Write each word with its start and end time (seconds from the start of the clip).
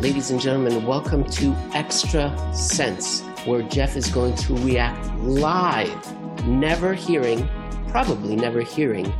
Ladies 0.00 0.30
and 0.30 0.40
gentlemen, 0.40 0.86
welcome 0.86 1.24
to 1.24 1.54
Extra 1.74 2.34
Sense, 2.54 3.20
where 3.44 3.60
Jeff 3.60 3.98
is 3.98 4.10
going 4.10 4.34
to 4.36 4.54
react 4.56 5.14
live, 5.16 6.46
never 6.46 6.94
hearing, 6.94 7.46
probably 7.88 8.34
never 8.34 8.62
hearing 8.62 9.12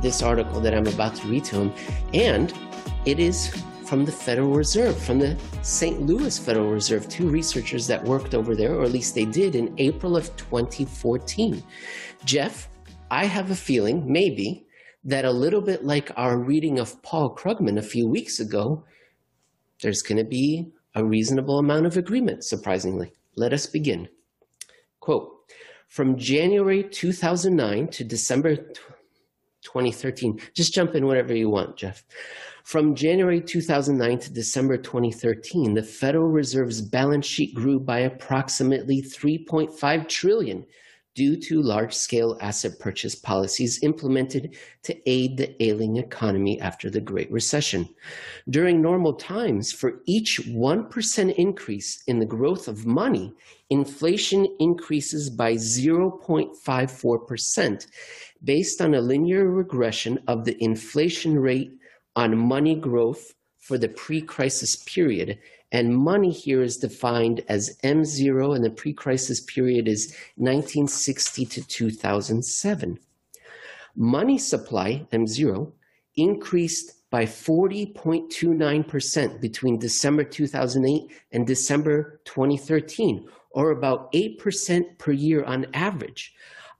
this 0.00 0.22
article 0.22 0.58
that 0.62 0.72
I'm 0.72 0.86
about 0.86 1.16
to 1.16 1.28
read 1.28 1.44
to 1.44 1.56
him. 1.56 1.74
And 2.14 2.50
it 3.04 3.20
is 3.20 3.62
from 3.84 4.06
the 4.06 4.10
Federal 4.10 4.54
Reserve, 4.54 4.96
from 4.98 5.18
the 5.18 5.38
St. 5.60 6.00
Louis 6.00 6.38
Federal 6.38 6.70
Reserve, 6.70 7.10
two 7.10 7.28
researchers 7.28 7.86
that 7.86 8.02
worked 8.02 8.34
over 8.34 8.56
there, 8.56 8.74
or 8.74 8.84
at 8.84 8.92
least 8.92 9.14
they 9.14 9.26
did 9.26 9.54
in 9.54 9.74
April 9.76 10.16
of 10.16 10.34
2014. 10.36 11.62
Jeff, 12.24 12.70
I 13.10 13.26
have 13.26 13.50
a 13.50 13.54
feeling, 13.54 14.10
maybe, 14.10 14.66
that 15.04 15.26
a 15.26 15.30
little 15.30 15.60
bit 15.60 15.84
like 15.84 16.10
our 16.16 16.38
reading 16.38 16.78
of 16.78 17.02
Paul 17.02 17.36
Krugman 17.36 17.76
a 17.76 17.82
few 17.82 18.08
weeks 18.08 18.40
ago, 18.40 18.82
there's 19.82 20.02
going 20.02 20.18
to 20.18 20.24
be 20.24 20.72
a 20.94 21.04
reasonable 21.04 21.58
amount 21.58 21.86
of 21.86 21.96
agreement, 21.96 22.44
surprisingly. 22.44 23.12
Let 23.36 23.52
us 23.52 23.66
begin. 23.66 24.08
Quote 25.00 25.30
From 25.88 26.16
January 26.16 26.82
2009 26.82 27.88
to 27.88 28.04
December 28.04 28.56
2013, 29.62 30.40
just 30.54 30.72
jump 30.72 30.94
in 30.94 31.06
whatever 31.06 31.34
you 31.34 31.50
want, 31.50 31.76
Jeff. 31.76 32.04
From 32.64 32.94
January 32.94 33.40
2009 33.40 34.18
to 34.20 34.32
December 34.32 34.76
2013, 34.76 35.74
the 35.74 35.82
Federal 35.82 36.28
Reserve's 36.28 36.80
balance 36.80 37.26
sheet 37.26 37.54
grew 37.54 37.78
by 37.78 38.00
approximately 38.00 39.02
3.5 39.02 40.08
trillion 40.08 40.64
due 41.16 41.34
to 41.34 41.60
large-scale 41.62 42.38
asset 42.42 42.78
purchase 42.78 43.16
policies 43.16 43.82
implemented 43.82 44.54
to 44.82 44.94
aid 45.10 45.38
the 45.38 45.64
ailing 45.64 45.96
economy 45.96 46.60
after 46.60 46.90
the 46.90 47.00
Great 47.00 47.32
Recession. 47.32 47.88
During 48.50 48.82
normal 48.82 49.14
times, 49.14 49.72
for 49.72 50.02
each 50.06 50.42
1% 50.46 51.34
increase 51.34 52.02
in 52.06 52.18
the 52.18 52.26
growth 52.26 52.68
of 52.68 52.84
money, 52.84 53.32
inflation 53.70 54.46
increases 54.60 55.30
by 55.30 55.54
0.54% 55.54 57.86
based 58.44 58.82
on 58.82 58.94
a 58.94 59.00
linear 59.00 59.48
regression 59.48 60.18
of 60.28 60.44
the 60.44 60.62
inflation 60.62 61.38
rate 61.38 61.72
on 62.14 62.36
money 62.36 62.74
growth 62.74 63.32
for 63.58 63.78
the 63.78 63.88
pre-crisis 63.88 64.76
period. 64.76 65.38
And 65.72 65.96
money 65.96 66.30
here 66.30 66.62
is 66.62 66.76
defined 66.76 67.42
as 67.48 67.76
M0 67.82 68.54
and 68.54 68.64
the 68.64 68.70
pre-crisis 68.70 69.40
period 69.40 69.88
is 69.88 70.14
1960 70.36 71.44
to 71.46 71.66
2007. 71.66 73.00
Money 73.96 74.38
supply, 74.38 75.04
M0, 75.12 75.72
increased 76.16 76.92
by 77.10 77.24
40.29% 77.24 79.40
between 79.40 79.78
December 79.78 80.24
2008 80.24 81.10
and 81.32 81.46
December 81.46 82.20
2013, 82.24 83.28
or 83.50 83.70
about 83.70 84.12
8% 84.12 84.98
per 84.98 85.12
year 85.12 85.44
on 85.44 85.66
average. 85.72 86.34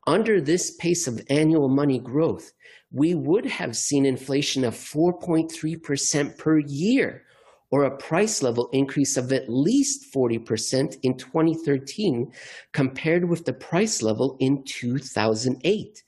Under 0.06 0.38
this 0.40 0.72
pace 0.76 1.06
of 1.06 1.24
annual 1.30 1.68
money 1.68 1.98
growth, 1.98 2.52
we 2.96 3.14
would 3.14 3.44
have 3.44 3.76
seen 3.76 4.06
inflation 4.06 4.64
of 4.64 4.74
4.3% 4.74 6.38
per 6.38 6.58
year, 6.58 7.24
or 7.70 7.84
a 7.84 7.96
price 7.96 8.42
level 8.42 8.70
increase 8.72 9.18
of 9.18 9.32
at 9.32 9.50
least 9.50 10.12
40% 10.14 10.96
in 11.02 11.16
2013 11.18 12.32
compared 12.72 13.28
with 13.28 13.44
the 13.44 13.52
price 13.52 14.00
level 14.00 14.38
in 14.40 14.64
2008. 14.64 16.02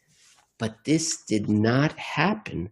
But 0.59 0.77
this 0.85 1.25
did 1.25 1.51
not 1.51 1.93
happen. 1.93 2.71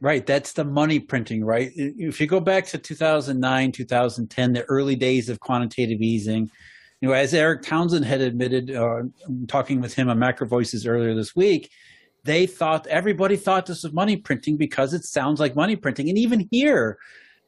Right, 0.00 0.24
that's 0.24 0.52
the 0.52 0.64
money 0.64 1.00
printing, 1.00 1.44
right? 1.44 1.72
If 1.74 2.20
you 2.20 2.28
go 2.28 2.40
back 2.40 2.66
to 2.68 2.78
2009, 2.78 3.72
2010, 3.72 4.52
the 4.52 4.62
early 4.64 4.94
days 4.94 5.28
of 5.28 5.40
quantitative 5.40 6.00
easing, 6.00 6.48
you 7.00 7.08
know, 7.08 7.14
as 7.14 7.34
Erik 7.34 7.62
Townsend 7.62 8.04
had 8.04 8.20
admitted, 8.20 8.70
uh, 8.70 9.02
talking 9.48 9.80
with 9.80 9.94
him 9.94 10.08
on 10.08 10.18
Macro 10.18 10.46
Voices 10.46 10.86
earlier 10.86 11.14
this 11.14 11.34
week, 11.34 11.70
they 12.24 12.46
thought 12.46 12.86
everybody 12.86 13.36
thought 13.36 13.66
this 13.66 13.82
was 13.82 13.92
money 13.92 14.16
printing 14.16 14.56
because 14.56 14.94
it 14.94 15.04
sounds 15.04 15.40
like 15.40 15.56
money 15.56 15.76
printing. 15.76 16.08
And 16.08 16.18
even 16.18 16.48
here, 16.50 16.98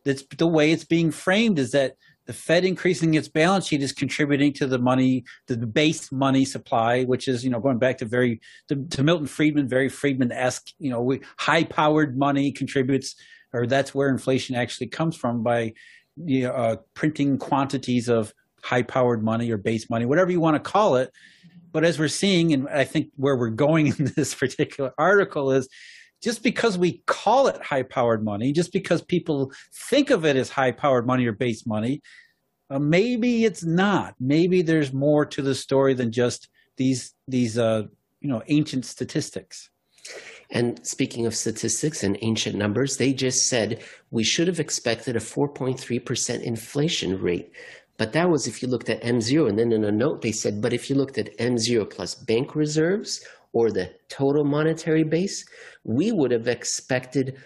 that's 0.04 0.22
the 0.36 0.46
way 0.46 0.72
it's 0.72 0.84
being 0.84 1.10
framed 1.10 1.58
is 1.58 1.72
that 1.72 1.96
the 2.26 2.32
Fed 2.32 2.64
increasing 2.64 3.14
its 3.14 3.28
balance 3.28 3.66
sheet 3.66 3.82
is 3.82 3.92
contributing 3.92 4.52
to 4.52 4.66
the 4.66 4.78
money, 4.78 5.24
the 5.48 5.56
base 5.56 6.12
money 6.12 6.44
supply, 6.44 7.04
which 7.04 7.26
is, 7.26 7.44
you 7.44 7.50
know, 7.50 7.58
going 7.58 7.78
back 7.78 7.98
to 7.98 8.04
very 8.04 8.40
to, 8.68 8.84
to 8.90 9.02
Milton 9.02 9.26
Friedman, 9.26 9.68
very 9.68 9.88
Friedman-esque, 9.88 10.68
you 10.78 10.90
know, 10.90 11.18
high-powered 11.38 12.16
money 12.16 12.52
contributes, 12.52 13.16
or 13.52 13.66
that's 13.66 13.94
where 13.94 14.08
inflation 14.08 14.54
actually 14.54 14.86
comes 14.86 15.16
from 15.16 15.42
by 15.42 15.72
you 16.16 16.44
know, 16.44 16.52
uh, 16.52 16.76
printing 16.94 17.38
quantities 17.38 18.08
of 18.08 18.32
high-powered 18.62 19.22
money 19.22 19.50
or 19.50 19.56
base 19.56 19.88
money, 19.90 20.04
whatever 20.04 20.30
you 20.30 20.40
want 20.40 20.54
to 20.54 20.70
call 20.70 20.96
it. 20.96 21.10
But 21.72 21.84
as 21.84 21.98
we're 21.98 22.08
seeing, 22.08 22.52
and 22.52 22.68
I 22.68 22.84
think 22.84 23.10
where 23.16 23.36
we're 23.36 23.50
going 23.50 23.86
in 23.98 24.12
this 24.16 24.34
particular 24.34 24.92
article 24.98 25.52
is 25.52 25.68
just 26.22 26.42
because 26.42 26.76
we 26.76 27.02
call 27.06 27.46
it 27.48 27.62
high 27.62 27.82
powered 27.82 28.22
money, 28.24 28.52
just 28.52 28.72
because 28.72 29.02
people 29.02 29.52
think 29.88 30.10
of 30.10 30.24
it 30.24 30.36
as 30.36 30.50
high 30.50 30.72
powered 30.72 31.06
money 31.06 31.26
or 31.26 31.32
base 31.32 31.66
money, 31.66 32.02
uh, 32.68 32.78
maybe 32.78 33.44
it's 33.44 33.64
not. 33.64 34.14
Maybe 34.20 34.62
there's 34.62 34.92
more 34.92 35.24
to 35.26 35.42
the 35.42 35.54
story 35.54 35.94
than 35.94 36.12
just 36.12 36.48
these 36.76 37.14
these 37.26 37.58
uh, 37.58 37.84
you 38.20 38.28
know 38.28 38.42
ancient 38.48 38.84
statistics. 38.84 39.70
And 40.50 40.84
speaking 40.84 41.26
of 41.26 41.34
statistics 41.34 42.02
and 42.02 42.18
ancient 42.22 42.56
numbers, 42.56 42.96
they 42.96 43.12
just 43.12 43.48
said 43.48 43.82
we 44.10 44.24
should 44.24 44.48
have 44.48 44.58
expected 44.58 45.14
a 45.14 45.20
4.3% 45.20 46.42
inflation 46.42 47.20
rate. 47.20 47.52
But 48.00 48.12
that 48.14 48.30
was 48.30 48.46
if 48.46 48.62
you 48.62 48.68
looked 48.68 48.88
at 48.88 49.02
M0. 49.02 49.46
And 49.46 49.58
then 49.58 49.72
in 49.72 49.84
a 49.84 49.92
note, 49.92 50.22
they 50.22 50.32
said, 50.32 50.62
but 50.62 50.72
if 50.72 50.88
you 50.88 50.96
looked 50.96 51.18
at 51.18 51.36
M0 51.36 51.90
plus 51.90 52.14
bank 52.14 52.56
reserves 52.56 53.22
or 53.52 53.70
the 53.70 53.92
total 54.08 54.42
monetary 54.42 55.04
base, 55.04 55.44
we 55.84 56.10
would 56.10 56.30
have 56.30 56.48
expected 56.48 57.36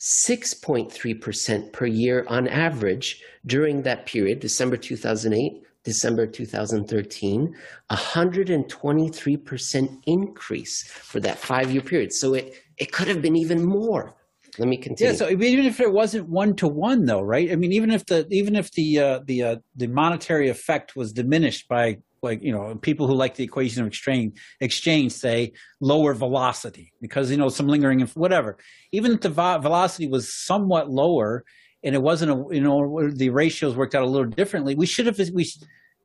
6.3% 0.00 1.72
per 1.72 1.86
year 1.86 2.24
on 2.26 2.48
average 2.48 3.22
during 3.46 3.82
that 3.82 4.06
period, 4.06 4.40
December 4.40 4.76
2008, 4.76 5.62
December 5.84 6.26
2013, 6.26 7.54
123% 7.88 10.02
increase 10.06 10.90
for 10.90 11.20
that 11.20 11.38
five 11.38 11.70
year 11.70 11.80
period. 11.80 12.12
So 12.12 12.34
it, 12.34 12.54
it 12.76 12.90
could 12.90 13.06
have 13.06 13.22
been 13.22 13.36
even 13.36 13.64
more. 13.64 14.16
Let 14.58 14.68
me 14.68 14.76
continue. 14.76 15.12
Yeah, 15.12 15.16
so 15.16 15.30
even 15.30 15.64
if 15.64 15.80
it 15.80 15.92
wasn't 15.92 16.28
one 16.28 16.54
to 16.56 16.68
one, 16.68 17.06
though, 17.06 17.22
right? 17.22 17.50
I 17.50 17.56
mean, 17.56 17.72
even 17.72 17.90
if 17.90 18.04
the 18.04 18.26
even 18.30 18.54
if 18.54 18.70
the 18.72 18.98
uh, 18.98 19.20
the 19.24 19.42
uh, 19.42 19.56
the 19.76 19.86
monetary 19.86 20.50
effect 20.50 20.94
was 20.94 21.12
diminished 21.12 21.68
by 21.68 21.98
like 22.22 22.42
you 22.42 22.52
know 22.52 22.74
people 22.76 23.06
who 23.06 23.14
like 23.14 23.34
the 23.34 23.44
equation 23.44 23.80
of 23.80 23.88
exchange 23.88 24.38
exchange 24.60 25.12
say 25.12 25.52
lower 25.80 26.14
velocity 26.14 26.92
because 27.00 27.30
you 27.30 27.36
know 27.36 27.48
some 27.48 27.66
lingering 27.66 28.00
whatever. 28.14 28.58
Even 28.92 29.12
if 29.12 29.20
the 29.22 29.30
velocity 29.30 30.06
was 30.06 30.34
somewhat 30.34 30.90
lower 30.90 31.44
and 31.82 31.94
it 31.94 32.02
wasn't 32.02 32.30
a 32.30 32.54
you 32.54 32.60
know 32.60 33.10
the 33.10 33.30
ratios 33.30 33.74
worked 33.74 33.94
out 33.94 34.02
a 34.02 34.06
little 34.06 34.28
differently, 34.28 34.74
we 34.74 34.86
should 34.86 35.06
have 35.06 35.18
we 35.32 35.46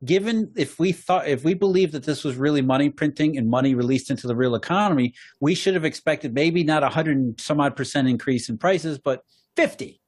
given 0.06 0.52
if 0.56 0.80
we 0.80 0.92
thought 0.92 1.28
if 1.28 1.44
we 1.44 1.54
believed 1.54 1.94
that 1.94 2.04
this 2.04 2.24
was 2.24 2.36
really 2.36 2.62
money 2.62 2.90
printing 2.90 3.38
and 3.38 3.50
money 3.50 3.74
released 3.74 4.12
into 4.12 4.28
the 4.28 4.36
real 4.36 4.56
economy, 4.56 5.14
we 5.40 5.56
should 5.56 5.74
have 5.74 5.86
expected 5.86 6.34
maybe 6.34 6.64
not 6.64 6.84
a 6.84 6.90
hundred 6.90 7.40
some 7.40 7.60
odd 7.60 7.76
percent 7.76 8.08
increase 8.08 8.50
in 8.50 8.58
prices, 8.58 9.00
but 9.00 9.22
fifty 9.56 10.02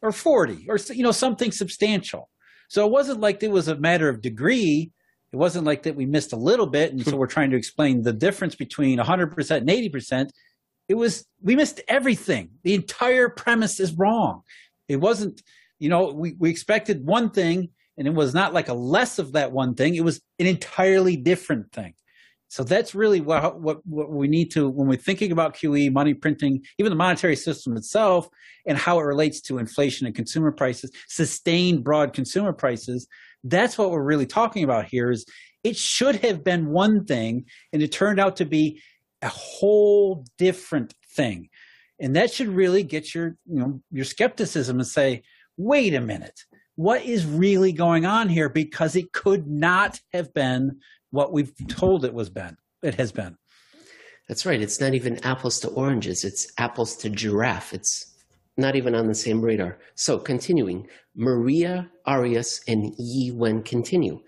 or 0.00 0.12
forty 0.12 0.66
or 0.68 0.78
you 0.90 1.02
know 1.02 1.12
something 1.12 1.50
substantial. 1.50 2.28
So 2.68 2.86
it 2.86 2.92
wasn't 2.92 3.20
like 3.20 3.42
it 3.42 3.50
was 3.50 3.68
a 3.68 3.76
matter 3.76 4.08
of 4.08 4.22
degree. 4.22 4.92
It 5.32 5.36
wasn't 5.36 5.64
like 5.64 5.82
that 5.84 5.96
we 5.96 6.06
missed 6.06 6.32
a 6.32 6.36
little 6.36 6.66
bit, 6.66 6.92
and 6.92 7.04
so 7.04 7.16
we're 7.16 7.26
trying 7.26 7.50
to 7.50 7.56
explain 7.56 8.02
the 8.02 8.12
difference 8.12 8.54
between 8.54 8.98
100% 8.98 9.56
and 9.56 9.68
80%. 9.68 10.30
It 10.88 10.94
was 10.94 11.24
we 11.42 11.56
missed 11.56 11.80
everything. 11.88 12.50
The 12.64 12.74
entire 12.74 13.28
premise 13.28 13.80
is 13.80 13.94
wrong. 13.94 14.42
It 14.88 14.96
wasn't, 14.96 15.42
you 15.78 15.88
know, 15.88 16.12
we, 16.12 16.34
we 16.38 16.50
expected 16.50 17.06
one 17.06 17.30
thing 17.30 17.70
and 17.98 18.06
it 18.06 18.14
was 18.14 18.34
not 18.34 18.54
like 18.54 18.68
a 18.68 18.74
less 18.74 19.18
of 19.18 19.32
that 19.32 19.52
one 19.52 19.74
thing 19.74 19.94
it 19.94 20.04
was 20.04 20.20
an 20.38 20.46
entirely 20.46 21.16
different 21.16 21.70
thing 21.72 21.94
so 22.52 22.64
that's 22.64 22.94
really 22.94 23.22
what, 23.22 23.62
what, 23.62 23.78
what 23.86 24.10
we 24.10 24.28
need 24.28 24.50
to 24.50 24.68
when 24.68 24.86
we're 24.86 24.96
thinking 24.96 25.32
about 25.32 25.56
QE, 25.56 25.90
money 25.90 26.12
printing, 26.12 26.62
even 26.78 26.90
the 26.90 26.96
monetary 26.96 27.34
system 27.34 27.78
itself, 27.78 28.28
and 28.66 28.76
how 28.76 28.98
it 28.98 29.04
relates 29.04 29.40
to 29.44 29.56
inflation 29.56 30.06
and 30.06 30.14
consumer 30.14 30.52
prices, 30.52 30.90
sustained 31.08 31.82
broad 31.82 32.12
consumer 32.12 32.52
prices. 32.52 33.08
That's 33.42 33.78
what 33.78 33.90
we're 33.90 34.04
really 34.04 34.26
talking 34.26 34.64
about 34.64 34.84
here. 34.84 35.10
Is 35.10 35.24
it 35.64 35.78
should 35.78 36.16
have 36.16 36.44
been 36.44 36.68
one 36.68 37.06
thing, 37.06 37.46
and 37.72 37.82
it 37.82 37.90
turned 37.90 38.20
out 38.20 38.36
to 38.36 38.44
be 38.44 38.82
a 39.22 39.28
whole 39.28 40.26
different 40.36 40.92
thing, 41.16 41.48
and 41.98 42.14
that 42.16 42.34
should 42.34 42.48
really 42.48 42.82
get 42.82 43.14
your 43.14 43.34
you 43.46 43.60
know 43.60 43.80
your 43.90 44.04
skepticism 44.04 44.76
and 44.76 44.86
say, 44.86 45.22
wait 45.56 45.94
a 45.94 46.02
minute 46.02 46.38
what 46.76 47.04
is 47.04 47.26
really 47.26 47.72
going 47.72 48.06
on 48.06 48.28
here 48.28 48.48
because 48.48 48.96
it 48.96 49.12
could 49.12 49.46
not 49.46 50.00
have 50.12 50.32
been 50.34 50.78
what 51.10 51.32
we've 51.32 51.52
told 51.68 52.04
it 52.04 52.14
was 52.14 52.30
been 52.30 52.56
it 52.82 52.94
has 52.94 53.12
been 53.12 53.36
that's 54.28 54.46
right 54.46 54.62
it's 54.62 54.80
not 54.80 54.94
even 54.94 55.22
apples 55.24 55.60
to 55.60 55.68
oranges 55.68 56.24
it's 56.24 56.50
apples 56.58 56.96
to 56.96 57.10
giraffe 57.10 57.74
it's 57.74 58.12
not 58.56 58.76
even 58.76 58.94
on 58.94 59.06
the 59.06 59.14
same 59.14 59.40
radar. 59.40 59.78
So, 59.94 60.18
continuing, 60.18 60.86
Maria 61.14 61.90
Arias 62.06 62.60
and 62.68 62.92
Yi 62.98 63.32
Wen 63.32 63.62
continue. 63.62 64.20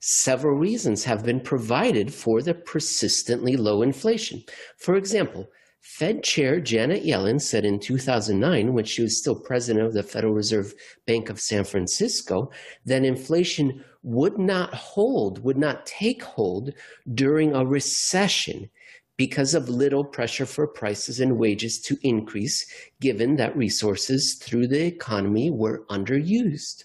Several 0.00 0.56
reasons 0.56 1.04
have 1.04 1.24
been 1.24 1.40
provided 1.40 2.12
for 2.12 2.42
the 2.42 2.54
persistently 2.54 3.56
low 3.56 3.82
inflation. 3.82 4.42
For 4.78 4.96
example, 4.96 5.48
Fed 5.80 6.22
Chair 6.22 6.60
Janet 6.60 7.04
Yellen 7.04 7.40
said 7.40 7.64
in 7.64 7.78
2009, 7.78 8.72
when 8.72 8.84
she 8.84 9.02
was 9.02 9.18
still 9.18 9.34
president 9.34 9.86
of 9.86 9.94
the 9.94 10.02
Federal 10.02 10.34
Reserve 10.34 10.74
Bank 11.06 11.30
of 11.30 11.40
San 11.40 11.64
Francisco, 11.64 12.50
that 12.84 13.04
inflation 13.04 13.84
would 14.02 14.38
not 14.38 14.74
hold, 14.74 15.42
would 15.42 15.56
not 15.56 15.86
take 15.86 16.22
hold 16.22 16.72
during 17.14 17.54
a 17.54 17.64
recession 17.64 18.70
because 19.16 19.54
of 19.54 19.68
little 19.68 20.04
pressure 20.04 20.46
for 20.46 20.66
prices 20.66 21.20
and 21.20 21.38
wages 21.38 21.80
to 21.80 21.98
increase, 22.02 22.72
given 23.00 23.36
that 23.36 23.56
resources 23.56 24.36
through 24.36 24.68
the 24.68 24.86
economy 24.86 25.50
were 25.50 25.84
underused. 25.90 26.84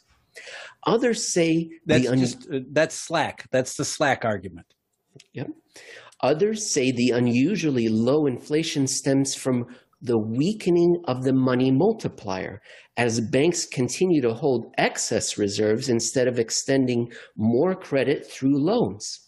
Others 0.85 1.31
say 1.31 1.69
that's 1.85 2.07
un- 2.07 2.19
just 2.19 2.47
uh, 2.51 2.59
that's 2.71 2.95
slack. 2.95 3.47
That's 3.51 3.77
the 3.77 3.85
slack 3.85 4.25
argument. 4.25 4.65
Yep. 5.33 5.49
Others 6.23 6.71
say 6.71 6.89
the 6.89 7.11
unusually 7.11 7.89
low 7.89 8.27
inflation 8.27 8.87
stems 8.87 9.35
from 9.35 9.67
the 10.01 10.17
weakening 10.17 11.03
of 11.03 11.23
the 11.23 11.33
money 11.33 11.69
multiplier 11.69 12.61
as 12.95 13.19
banks 13.19 13.65
continue 13.65 14.21
to 14.21 14.33
hold 14.33 14.73
excess 14.77 15.37
reserves 15.37 15.89
instead 15.89 16.29
of 16.29 16.39
extending 16.39 17.11
more 17.35 17.75
credit 17.75 18.25
through 18.25 18.57
loans. 18.57 19.19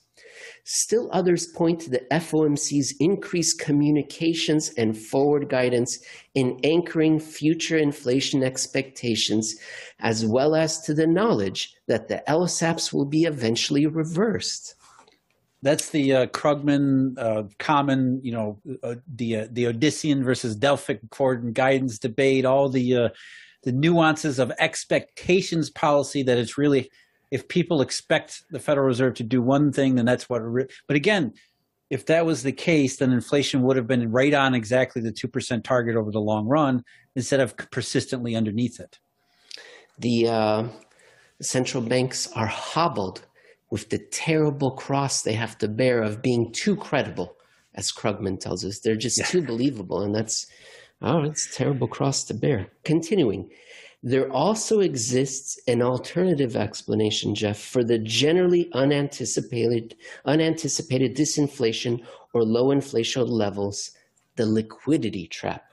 Still 0.63 1.09
others 1.11 1.47
point 1.47 1.81
to 1.81 1.89
the 1.89 2.03
FOMC's 2.11 2.95
increased 3.01 3.59
communications 3.59 4.69
and 4.77 4.97
forward 4.97 5.49
guidance 5.49 5.99
in 6.33 6.59
anchoring 6.63 7.19
future 7.19 7.77
inflation 7.77 8.41
expectations, 8.41 9.55
as 9.99 10.25
well 10.25 10.55
as 10.55 10.81
to 10.83 10.93
the 10.93 11.07
knowledge 11.07 11.75
that 11.87 12.07
the 12.07 12.23
LSAPs 12.27 12.93
will 12.93 13.05
be 13.05 13.23
eventually 13.23 13.85
reversed. 13.85 14.75
That's 15.65 15.89
the 15.89 16.13
uh, 16.13 16.25
Krugman 16.27 17.17
uh, 17.17 17.43
common, 17.57 18.21
you 18.23 18.31
know, 18.31 18.59
uh, 18.83 18.95
the 19.07 19.37
uh, 19.37 19.47
the 19.51 19.63
Odyssean 19.63 20.23
versus 20.23 20.55
Delphic 20.55 20.99
forward 21.11 21.55
guidance 21.55 21.97
debate. 21.97 22.45
All 22.45 22.69
the 22.69 22.95
uh, 22.95 23.09
the 23.63 23.71
nuances 23.71 24.37
of 24.37 24.51
expectations 24.59 25.71
policy 25.71 26.21
that 26.21 26.37
it's 26.37 26.55
really 26.55 26.91
if 27.31 27.47
people 27.47 27.81
expect 27.81 28.43
the 28.51 28.59
Federal 28.59 28.85
Reserve 28.85 29.15
to 29.15 29.23
do 29.23 29.41
one 29.41 29.71
thing, 29.71 29.95
then 29.95 30.05
that's 30.05 30.29
what. 30.29 30.37
Re- 30.37 30.67
but 30.87 30.97
again, 30.97 31.33
if 31.89 32.05
that 32.05 32.27
was 32.27 32.43
the 32.43 32.51
case, 32.51 32.97
then 32.97 33.11
inflation 33.11 33.63
would 33.63 33.75
have 33.75 33.87
been 33.87 34.11
right 34.11 34.35
on 34.35 34.53
exactly 34.53 35.01
the 35.01 35.11
two 35.11 35.27
percent 35.27 35.63
target 35.63 35.95
over 35.95 36.11
the 36.11 36.21
long 36.21 36.45
run, 36.45 36.83
instead 37.15 37.39
of 37.39 37.57
persistently 37.71 38.35
underneath 38.35 38.79
it. 38.79 38.99
The 39.97 40.27
uh, 40.27 40.63
central 41.41 41.81
banks 41.81 42.31
are 42.33 42.45
hobbled 42.45 43.25
with 43.71 43.89
the 43.89 43.97
terrible 43.97 44.71
cross 44.71 45.21
they 45.21 45.33
have 45.33 45.57
to 45.59 45.67
bear 45.67 46.01
of 46.01 46.21
being 46.21 46.51
too 46.51 46.75
credible, 46.75 47.35
as 47.73 47.91
Krugman 47.91 48.39
tells 48.39 48.63
us. 48.63 48.79
They're 48.79 48.95
just 48.95 49.17
yeah. 49.17 49.25
too 49.25 49.41
believable, 49.41 50.01
and 50.01 50.15
that's 50.15 50.47
oh, 51.01 51.23
it's 51.23 51.47
a 51.47 51.57
terrible 51.57 51.87
cross 51.87 52.23
to 52.25 52.33
bear. 52.33 52.67
Continuing. 52.83 53.49
There 54.03 54.31
also 54.31 54.81
exists 54.81 55.59
an 55.67 55.81
alternative 55.81 56.55
explanation, 56.55 57.33
Jeff, 57.33 57.59
for 57.59 57.83
the 57.83 57.97
generally 57.97 58.69
unanticipated, 58.73 59.95
unanticipated 60.25 61.17
disinflation 61.17 62.05
or 62.31 62.43
low 62.43 62.69
inflation 62.69 63.25
levels, 63.27 63.91
the 64.35 64.45
liquidity 64.45 65.25
trap. 65.25 65.63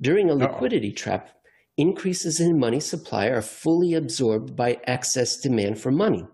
During 0.00 0.30
a 0.30 0.34
liquidity 0.34 0.88
Uh-oh. 0.88 0.96
trap, 0.96 1.30
increases 1.76 2.40
in 2.40 2.58
money 2.58 2.80
supply 2.80 3.26
are 3.26 3.42
fully 3.42 3.92
absorbed 3.92 4.56
by 4.56 4.80
excess 4.84 5.36
demand 5.36 5.78
for 5.78 5.90
money. 5.90 6.26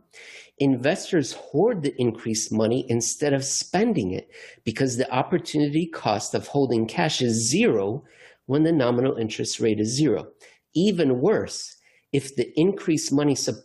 Investors 0.60 1.32
hoard 1.32 1.82
the 1.82 1.98
increased 1.98 2.52
money 2.52 2.84
instead 2.90 3.32
of 3.32 3.44
spending 3.44 4.12
it 4.12 4.30
because 4.62 4.96
the 4.96 5.10
opportunity 5.10 5.86
cost 5.86 6.34
of 6.34 6.46
holding 6.46 6.86
cash 6.86 7.22
is 7.22 7.48
zero 7.48 8.04
when 8.44 8.62
the 8.62 8.72
nominal 8.72 9.16
interest 9.16 9.58
rate 9.58 9.80
is 9.80 9.88
zero. 9.88 10.28
Even 10.74 11.22
worse, 11.22 11.76
if 12.12 12.36
the 12.36 12.52
increased 12.60 13.10
money 13.10 13.34
supply, 13.34 13.62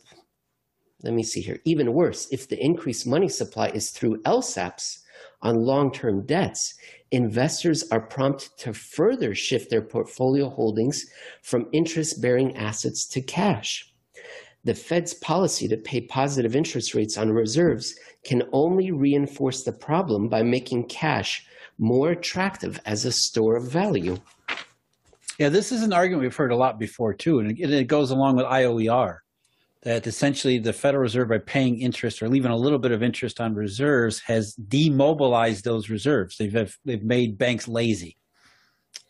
let 1.03 1.13
me 1.13 1.21
see 1.21 1.41
here, 1.41 1.59
even 1.65 1.93
worse, 1.93 2.29
if 2.31 2.47
the 2.47 2.63
increased 2.63 3.05
money 3.05 3.27
supply 3.27 3.67
is 3.67 3.89
through 3.89 4.21
LSAPs 4.21 4.99
on 5.41 5.65
long 5.65 5.91
term 5.91 6.25
debts, 6.25 6.75
investors 7.11 7.83
are 7.91 8.07
prompted 8.07 8.51
to 8.57 8.73
further 8.73 9.35
shift 9.35 9.69
their 9.69 9.81
portfolio 9.81 10.49
holdings 10.49 11.05
from 11.43 11.67
interest 11.73 12.21
bearing 12.21 12.55
assets 12.55 13.05
to 13.07 13.21
cash. 13.21 13.93
The 14.65 14.73
Fed's 14.73 15.13
policy 15.13 15.67
to 15.67 15.77
pay 15.77 16.01
positive 16.01 16.55
interest 16.55 16.95
rates 16.95 17.19
on 17.19 17.31
reserves 17.31 17.95
can 18.23 18.43
only 18.51 18.91
reinforce 18.91 19.63
the 19.63 19.71
problem 19.71 20.27
by 20.27 20.41
making 20.41 20.87
cash 20.87 21.45
more 21.77 22.11
attractive 22.11 22.81
as 22.85 23.05
a 23.05 23.11
store 23.11 23.55
of 23.55 23.71
value. 23.71 24.17
Yeah, 25.37 25.49
this 25.49 25.71
is 25.71 25.83
an 25.83 25.93
argument 25.93 26.23
we've 26.23 26.35
heard 26.35 26.51
a 26.51 26.55
lot 26.55 26.79
before 26.79 27.13
too, 27.13 27.39
and 27.39 27.59
it, 27.59 27.87
goes 27.87 28.09
along 28.09 28.37
with 28.37 28.45
IOER 28.45 29.17
that 29.83 30.07
essentially 30.07 30.57
the 30.57 30.73
Federal 30.73 31.03
Reserve, 31.03 31.29
by 31.29 31.37
paying 31.37 31.79
interest 31.79 32.23
or 32.23 32.27
leaving 32.27 32.51
a 32.51 32.57
little 32.57 32.79
bit 32.79 32.91
of 32.91 33.03
interest 33.03 33.39
on 33.39 33.53
reserves, 33.53 34.19
has 34.21 34.55
demobilized 34.55 35.63
those 35.63 35.91
reserves. 35.91 36.37
They've 36.37 36.75
they've 36.83 37.03
made 37.03 37.37
banks 37.37 37.67
lazy. 37.67 38.17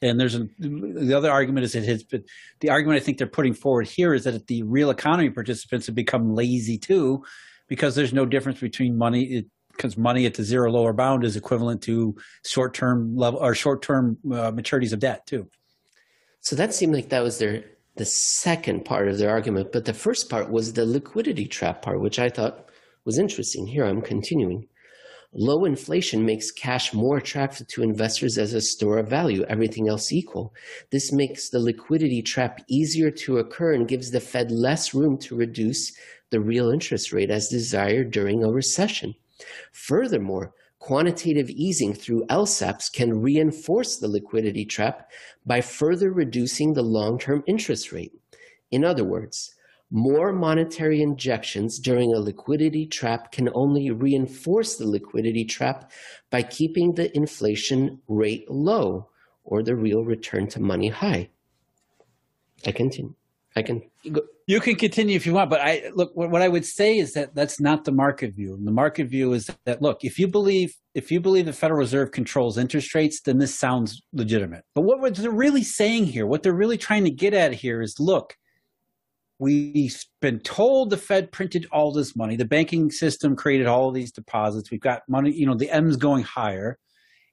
And 0.05 0.19
there's 0.19 0.35
a, 0.35 0.47
the 0.59 1.15
other 1.15 1.31
argument 1.31 1.63
is 1.63 1.73
it 1.73 1.85
has 1.85 2.03
been 2.03 2.23
the 2.59 2.69
argument 2.69 3.01
I 3.01 3.03
think 3.03 3.17
they're 3.17 3.27
putting 3.27 3.53
forward 3.53 3.87
here 3.87 4.13
is 4.13 4.23
that 4.25 4.47
the 4.47 4.61
real 4.63 4.89
economy 4.89 5.29
participants 5.29 5.87
have 5.87 5.95
become 5.95 6.35
lazy 6.35 6.77
too, 6.77 7.23
because 7.67 7.95
there's 7.95 8.13
no 8.13 8.25
difference 8.25 8.59
between 8.59 8.97
money 8.97 9.45
because 9.71 9.97
money 9.97 10.25
at 10.25 10.35
the 10.35 10.43
zero 10.43 10.71
lower 10.71 10.93
bound 10.93 11.23
is 11.23 11.35
equivalent 11.35 11.81
to 11.81 12.15
short 12.45 12.73
term 12.73 13.15
level 13.15 13.39
or 13.39 13.55
short 13.55 13.81
term 13.81 14.17
uh, 14.31 14.51
maturities 14.51 14.93
of 14.93 14.99
debt 14.99 15.25
too. 15.25 15.47
So 16.41 16.55
that 16.55 16.73
seemed 16.73 16.93
like 16.93 17.09
that 17.09 17.23
was 17.23 17.39
their 17.39 17.63
the 17.97 18.05
second 18.05 18.85
part 18.85 19.07
of 19.07 19.17
their 19.17 19.29
argument, 19.29 19.71
but 19.71 19.85
the 19.85 19.93
first 19.93 20.29
part 20.29 20.51
was 20.51 20.73
the 20.73 20.85
liquidity 20.85 21.47
trap 21.47 21.81
part, 21.81 22.01
which 22.01 22.19
I 22.19 22.29
thought 22.29 22.69
was 23.05 23.17
interesting. 23.17 23.65
Here 23.65 23.85
I'm 23.85 24.01
continuing. 24.01 24.67
Low 25.37 25.65
inflation 25.65 26.25
makes 26.25 26.49
cash 26.49 26.93
more 26.93 27.17
attractive 27.17 27.67
to 27.67 27.83
investors 27.83 28.37
as 28.37 28.53
a 28.53 28.61
store 28.61 28.99
of 28.99 29.09
value, 29.09 29.43
everything 29.49 29.89
else 29.89 30.13
equal. 30.13 30.53
This 30.91 31.11
makes 31.11 31.49
the 31.49 31.59
liquidity 31.59 32.21
trap 32.21 32.61
easier 32.69 33.11
to 33.11 33.39
occur 33.39 33.73
and 33.73 33.85
gives 33.85 34.11
the 34.11 34.21
Fed 34.21 34.49
less 34.49 34.93
room 34.93 35.17
to 35.17 35.35
reduce 35.35 35.91
the 36.29 36.39
real 36.39 36.69
interest 36.69 37.11
rate 37.11 37.29
as 37.29 37.49
desired 37.49 38.11
during 38.11 38.45
a 38.45 38.49
recession. 38.49 39.13
Furthermore, 39.73 40.53
quantitative 40.79 41.49
easing 41.49 41.93
through 41.93 42.25
LSAPs 42.27 42.89
can 42.89 43.21
reinforce 43.21 43.97
the 43.97 44.07
liquidity 44.07 44.63
trap 44.63 45.11
by 45.45 45.59
further 45.59 46.13
reducing 46.13 46.73
the 46.73 46.81
long 46.81 47.19
term 47.19 47.43
interest 47.45 47.91
rate. 47.91 48.13
In 48.71 48.85
other 48.85 49.03
words, 49.03 49.53
more 49.91 50.33
monetary 50.33 51.01
injections 51.01 51.79
during 51.79 52.13
a 52.13 52.19
liquidity 52.19 52.85
trap 52.85 53.31
can 53.31 53.49
only 53.53 53.91
reinforce 53.91 54.75
the 54.75 54.87
liquidity 54.87 55.45
trap 55.45 55.91
by 56.31 56.41
keeping 56.41 56.93
the 56.93 57.15
inflation 57.15 58.01
rate 58.07 58.49
low 58.49 59.09
or 59.43 59.61
the 59.63 59.75
real 59.75 60.03
return 60.03 60.47
to 60.47 60.59
money 60.59 60.89
high. 60.89 61.29
I 62.65 62.71
continue. 62.71 63.13
I 63.55 63.61
can. 63.61 63.81
You 64.47 64.59
can 64.59 64.75
continue 64.75 65.15
if 65.15 65.25
you 65.25 65.33
want, 65.33 65.49
but 65.49 65.61
I 65.61 65.89
look. 65.93 66.11
What 66.13 66.41
I 66.41 66.47
would 66.47 66.65
say 66.65 66.97
is 66.97 67.13
that 67.13 67.33
that's 67.33 67.59
not 67.59 67.85
the 67.85 67.91
market 67.91 68.33
view. 68.33 68.59
The 68.61 68.71
market 68.71 69.07
view 69.07 69.33
is 69.33 69.49
that 69.65 69.81
look, 69.81 70.03
if 70.03 70.19
you 70.19 70.27
believe 70.27 70.75
if 70.93 71.09
you 71.11 71.21
believe 71.21 71.45
the 71.45 71.53
Federal 71.53 71.79
Reserve 71.79 72.11
controls 72.11 72.57
interest 72.57 72.93
rates, 72.93 73.21
then 73.21 73.37
this 73.37 73.57
sounds 73.57 74.01
legitimate. 74.13 74.63
But 74.73 74.81
what 74.81 75.15
they're 75.15 75.31
really 75.31 75.63
saying 75.63 76.05
here, 76.05 76.27
what 76.27 76.43
they're 76.43 76.53
really 76.53 76.77
trying 76.77 77.05
to 77.05 77.11
get 77.11 77.33
at 77.33 77.53
here, 77.53 77.81
is 77.81 77.99
look, 77.99 78.35
we've 79.39 80.03
been 80.21 80.39
told 80.39 80.89
the 80.89 80.97
Fed 80.97 81.31
printed 81.31 81.67
all 81.71 81.91
this 81.91 82.15
money, 82.15 82.35
the 82.35 82.45
banking 82.45 82.89
system 82.89 83.35
created 83.35 83.67
all 83.67 83.91
these 83.91 84.11
deposits. 84.11 84.71
We've 84.71 84.79
got 84.79 85.01
money, 85.09 85.31
you 85.31 85.45
know, 85.45 85.55
the 85.55 85.69
M's 85.69 85.97
going 85.97 86.23
higher. 86.23 86.77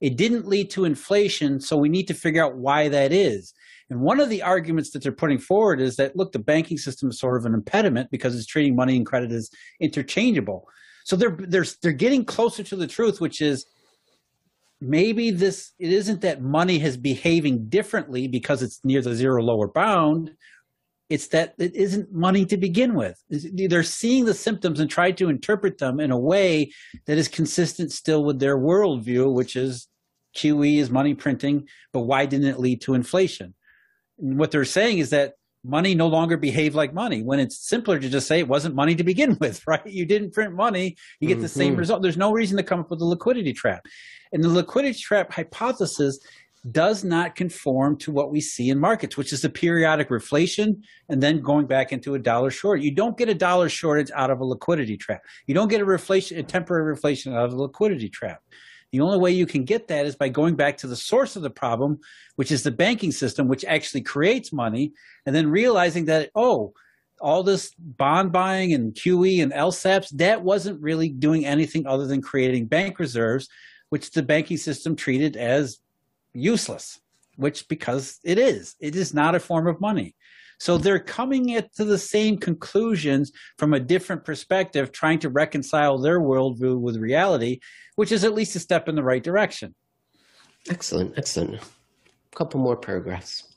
It 0.01 0.17
didn't 0.17 0.49
lead 0.49 0.71
to 0.71 0.85
inflation, 0.85 1.61
so 1.61 1.77
we 1.77 1.89
need 1.89 2.09
to 2.09 2.15
figure 2.15 2.45
out 2.45 2.57
why 2.57 2.89
that 2.89 3.13
is. 3.13 3.55
And 3.89 4.01
one 4.01 4.19
of 4.19 4.31
the 4.31 4.43
arguments 4.43 4.91
that 4.91 5.03
they're 5.03 5.13
putting 5.13 5.39
forward 5.39 5.81
is 5.81 5.97
that 5.97 6.17
look, 6.17 6.33
the 6.33 6.39
banking 6.39 6.79
system 6.79 7.11
is 7.11 7.21
sort 7.21 7.37
of 7.37 7.47
an 7.47 7.55
impediment 7.55 8.11
because 8.11 8.35
it's 8.35 8.47
treating 8.47 8.75
money 8.75 8.97
and 8.97 9.07
credit 9.07 9.31
as 9.31 9.51
interchangeable. 9.81 10.67
So 11.05 11.15
they're 11.15 11.37
they're 11.39 11.67
they're 11.83 11.93
getting 11.93 12.25
closer 12.25 12.63
to 12.65 12.77
the 12.77 12.87
truth, 12.87 13.21
which 13.21 13.41
is 13.41 13.67
maybe 14.81 15.31
this 15.31 15.73
it 15.79 15.93
isn't 15.93 16.23
that 16.23 16.43
money 16.43 16.83
is 16.83 16.97
behaving 16.97 17.69
differently 17.69 18.27
because 18.27 18.63
it's 18.63 18.81
near 18.85 19.03
the 19.03 19.15
zero 19.15 19.43
lower 19.43 19.69
bound. 19.69 20.33
It's 21.12 21.28
that 21.28 21.54
it 21.59 21.75
isn't 21.75 22.12
money 22.12 22.45
to 22.47 22.57
begin 22.57 22.95
with. 22.95 23.23
They're 23.28 23.83
seeing 23.83 24.25
the 24.25 24.35
symptoms 24.35 24.81
and 24.81 24.90
try 24.90 25.11
to 25.12 25.28
interpret 25.28 25.78
them 25.78 26.00
in 26.00 26.11
a 26.11 26.19
way 26.19 26.73
that 27.07 27.19
is 27.19 27.28
consistent 27.28 27.92
still 27.92 28.25
with 28.25 28.40
their 28.40 28.57
worldview, 28.57 29.33
which 29.33 29.57
is 29.57 29.88
QE 30.37 30.78
is 30.78 30.90
money 30.90 31.14
printing, 31.14 31.69
but 31.92 32.00
why 32.00 32.26
didn't 32.26 32.49
it 32.49 32.59
lead 32.59 32.81
to 32.83 32.95
inflation? 32.95 33.54
what 34.23 34.52
they're 34.52 34.64
saying 34.64 34.99
is 34.99 35.11
that 35.11 35.35
money 35.64 35.95
no 35.95 36.09
longer 36.09 36.37
behave 36.37 36.75
like 36.75 36.92
money 36.92 37.23
when 37.23 37.38
it's 37.38 37.69
simpler 37.69 37.99
to 37.99 38.09
just 38.09 38.26
say 38.26 38.38
it 38.38 38.49
wasn't 38.49 38.75
money 38.75 38.95
to 38.95 39.04
begin 39.04 39.37
with, 39.40 39.62
right? 39.66 39.87
You 39.87 40.07
didn't 40.07 40.33
print 40.33 40.54
money, 40.54 40.97
you 41.21 41.28
get 41.28 41.35
mm-hmm. 41.35 41.42
the 41.42 41.49
same 41.49 41.73
mm-hmm. 41.73 41.81
result. 41.81 42.02
There's 42.02 42.16
no 42.16 42.33
reason 42.33 42.57
to 42.57 42.62
come 42.62 42.81
up 42.81 42.90
with 42.90 43.00
a 43.00 43.04
liquidity 43.04 43.52
trap. 43.52 43.85
And 44.33 44.42
the 44.42 44.49
liquidity 44.49 44.99
trap 44.99 45.33
hypothesis 45.33 46.19
does 46.71 47.02
not 47.02 47.35
conform 47.35 47.97
to 47.99 48.12
what 48.12 48.31
we 48.31 48.40
see 48.40 48.71
in 48.71 48.78
markets, 48.78 49.16
which 49.16 49.33
is 49.33 49.42
the 49.42 49.49
periodic 49.49 50.11
reflation 50.11 50.81
and 51.09 51.21
then 51.21 51.40
going 51.40 51.66
back 51.66 51.92
into 51.92 52.14
a 52.14 52.19
dollar 52.19 52.50
short. 52.50 52.81
You 52.81 52.92
don't 52.92 53.19
get 53.19 53.28
a 53.28 53.35
dollar 53.35 53.69
shortage 53.69 54.11
out 54.14 54.31
of 54.31 54.40
a 54.40 54.45
liquidity 54.45 54.97
trap. 54.97 55.23
You 55.47 55.54
don't 55.54 55.69
get 55.69 55.81
a 55.81 55.87
reflation, 55.87 56.38
a 56.38 56.42
temporary 56.42 56.97
reflation 56.97 57.35
out 57.35 57.47
of 57.47 57.52
a 57.52 57.62
liquidity 57.62 58.09
trap. 58.09 58.40
The 58.92 59.00
only 59.00 59.19
way 59.19 59.33
you 59.33 59.47
can 59.47 59.64
get 59.64 59.88
that 59.88 60.07
is 60.07 60.14
by 60.14 60.28
going 60.28 60.54
back 60.54 60.76
to 60.78 60.87
the 60.87 60.97
source 60.97 61.35
of 61.35 61.42
the 61.42 61.50
problem, 61.50 61.99
which 62.37 62.52
is 62.52 62.62
the 62.62 62.71
banking 62.71 63.11
system, 63.11 63.49
which 63.49 63.64
actually 63.64 64.02
creates 64.02 64.52
money, 64.52 64.92
and 65.26 65.35
then 65.35 65.50
realizing 65.50 66.04
that, 66.04 66.31
oh, 66.35 66.75
all 67.21 67.42
this 67.42 67.73
bond 67.78 68.33
buying 68.33 68.75
and 68.75 68.95
QE 68.95 69.42
and 69.42 69.52
LSAPs, 69.52 70.11
that 70.11 70.42
wasn't 70.42 70.81
really 70.81 71.09
doing 71.09 71.47
anything 71.47 71.87
other 71.87 72.07
than 72.07 72.21
creating 72.21 72.66
bank 72.66 72.99
reserves, 72.99 73.49
which 73.88 74.11
the 74.11 74.23
banking 74.23 74.59
system 74.59 74.95
treated 74.95 75.37
as 75.37 75.78
useless, 76.35 77.01
which 77.37 77.69
because 77.69 78.19
it 78.25 78.39
is, 78.39 78.75
it 78.81 78.97
is 78.97 79.15
not 79.15 79.35
a 79.35 79.41
form 79.41 79.67
of 79.67 79.81
money. 79.81 80.15
So 80.59 80.79
they're 80.79 81.01
coming 81.01 81.55
at 81.55 81.75
to 81.75 81.85
the 81.85 81.99
same 81.99 82.37
conclusions 82.37 83.33
from 83.59 83.75
a 83.75 83.81
different 83.81 84.25
perspective, 84.25 84.93
trying 84.93 85.19
to 85.21 85.29
reconcile 85.29 85.99
their 85.99 86.21
worldview 86.21 86.79
with 86.79 86.97
reality, 86.99 87.59
which 87.97 88.12
is 88.12 88.23
at 88.23 88.35
least 88.35 88.55
a 88.55 88.61
step 88.61 88.89
in 88.89 88.95
the 88.95 89.03
right 89.03 89.25
direction. 89.25 89.75
Excellent, 90.71 91.19
excellent. 91.19 91.57
A 91.57 92.37
couple 92.37 92.61
more 92.61 92.77
paragraphs. 92.77 93.55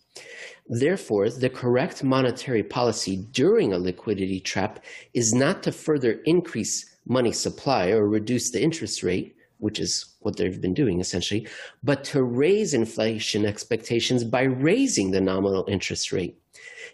Therefore, 0.67 1.29
the 1.29 1.49
correct 1.49 2.03
monetary 2.03 2.63
policy 2.63 3.27
during 3.31 3.73
a 3.73 3.77
liquidity 3.77 4.39
trap 4.39 4.83
is 5.13 5.31
not 5.31 5.61
to 5.63 5.71
further 5.71 6.13
increase 6.25 6.97
money 7.05 7.31
supply 7.31 7.89
or 7.89 8.07
reduce 8.07 8.49
the 8.49 8.63
interest 8.63 9.03
rate, 9.03 9.35
which 9.65 9.79
is 9.79 10.13
what 10.19 10.37
they've 10.37 10.61
been 10.61 10.75
doing 10.75 10.99
essentially, 10.99 11.47
but 11.83 12.03
to 12.03 12.21
raise 12.21 12.75
inflation 12.75 13.47
expectations 13.47 14.23
by 14.23 14.43
raising 14.43 15.09
the 15.09 15.19
nominal 15.19 15.65
interest 15.67 16.11
rate. 16.11 16.37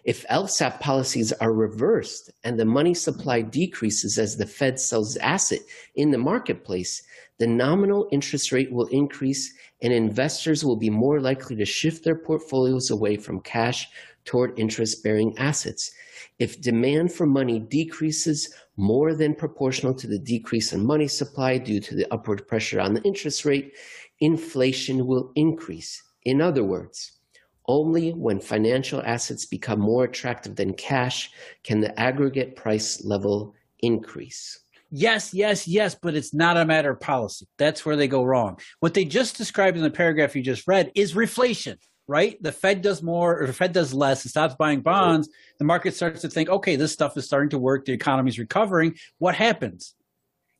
If 0.04 0.26
LSAP 0.28 0.80
policies 0.80 1.32
are 1.34 1.52
reversed 1.52 2.30
and 2.44 2.58
the 2.58 2.64
money 2.64 2.94
supply 2.94 3.42
decreases 3.42 4.18
as 4.18 4.38
the 4.38 4.46
Fed 4.46 4.80
sells 4.80 5.18
asset 5.18 5.60
in 5.96 6.12
the 6.12 6.18
marketplace, 6.18 7.02
the 7.38 7.46
nominal 7.46 8.08
interest 8.10 8.52
rate 8.52 8.72
will 8.72 8.86
increase 8.86 9.52
and 9.82 9.92
investors 9.92 10.64
will 10.64 10.76
be 10.76 10.88
more 10.88 11.20
likely 11.20 11.56
to 11.56 11.66
shift 11.66 12.04
their 12.04 12.16
portfolios 12.16 12.90
away 12.90 13.18
from 13.18 13.40
cash 13.40 13.86
toward 14.24 14.58
interest 14.58 15.02
bearing 15.02 15.36
assets. 15.38 15.90
If 16.38 16.60
demand 16.60 17.12
for 17.12 17.26
money 17.26 17.58
decreases 17.58 18.54
more 18.76 19.14
than 19.14 19.34
proportional 19.34 19.94
to 19.94 20.06
the 20.06 20.18
decrease 20.18 20.72
in 20.72 20.84
money 20.84 21.08
supply 21.08 21.58
due 21.58 21.80
to 21.80 21.94
the 21.94 22.06
upward 22.12 22.46
pressure 22.46 22.80
on 22.80 22.94
the 22.94 23.02
interest 23.02 23.44
rate, 23.44 23.74
inflation 24.20 25.06
will 25.06 25.32
increase. 25.34 26.02
In 26.24 26.40
other 26.40 26.64
words, 26.64 27.18
only 27.66 28.12
when 28.12 28.40
financial 28.40 29.02
assets 29.02 29.46
become 29.46 29.80
more 29.80 30.04
attractive 30.04 30.56
than 30.56 30.74
cash 30.74 31.30
can 31.62 31.80
the 31.80 31.98
aggregate 31.98 32.56
price 32.56 33.04
level 33.04 33.54
increase. 33.80 34.60
Yes, 34.90 35.32
yes, 35.32 35.66
yes, 35.66 35.94
but 35.94 36.14
it's 36.14 36.34
not 36.34 36.58
a 36.58 36.66
matter 36.66 36.90
of 36.90 37.00
policy. 37.00 37.46
That's 37.56 37.86
where 37.86 37.96
they 37.96 38.08
go 38.08 38.24
wrong. 38.24 38.58
What 38.80 38.92
they 38.92 39.06
just 39.06 39.38
described 39.38 39.78
in 39.78 39.82
the 39.82 39.90
paragraph 39.90 40.36
you 40.36 40.42
just 40.42 40.68
read 40.68 40.92
is 40.94 41.14
reflation, 41.14 41.78
right? 42.12 42.40
The 42.42 42.52
Fed 42.52 42.82
does 42.82 43.02
more 43.02 43.40
or 43.40 43.46
the 43.46 43.54
Fed 43.54 43.72
does 43.72 43.94
less 43.94 44.22
and 44.22 44.30
stops 44.30 44.54
buying 44.54 44.82
bonds. 44.82 45.30
The 45.58 45.64
market 45.64 45.94
starts 45.94 46.20
to 46.20 46.28
think, 46.28 46.50
okay, 46.50 46.76
this 46.76 46.92
stuff 46.92 47.16
is 47.16 47.24
starting 47.24 47.48
to 47.50 47.58
work. 47.58 47.86
The 47.86 47.94
economy's 47.94 48.38
recovering. 48.38 48.96
What 49.16 49.34
happens? 49.34 49.94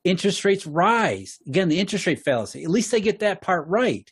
Interest 0.03 0.43
rates 0.47 0.67
rise. 0.67 1.39
Again, 1.47 1.69
the 1.69 1.79
interest 1.79 2.07
rate 2.07 2.25
fallacy. 2.25 2.65
At 2.65 2.71
least 2.71 2.91
they 2.91 3.03
get 3.03 3.19
that 3.19 3.43
part 3.43 3.69
right. 3.69 4.11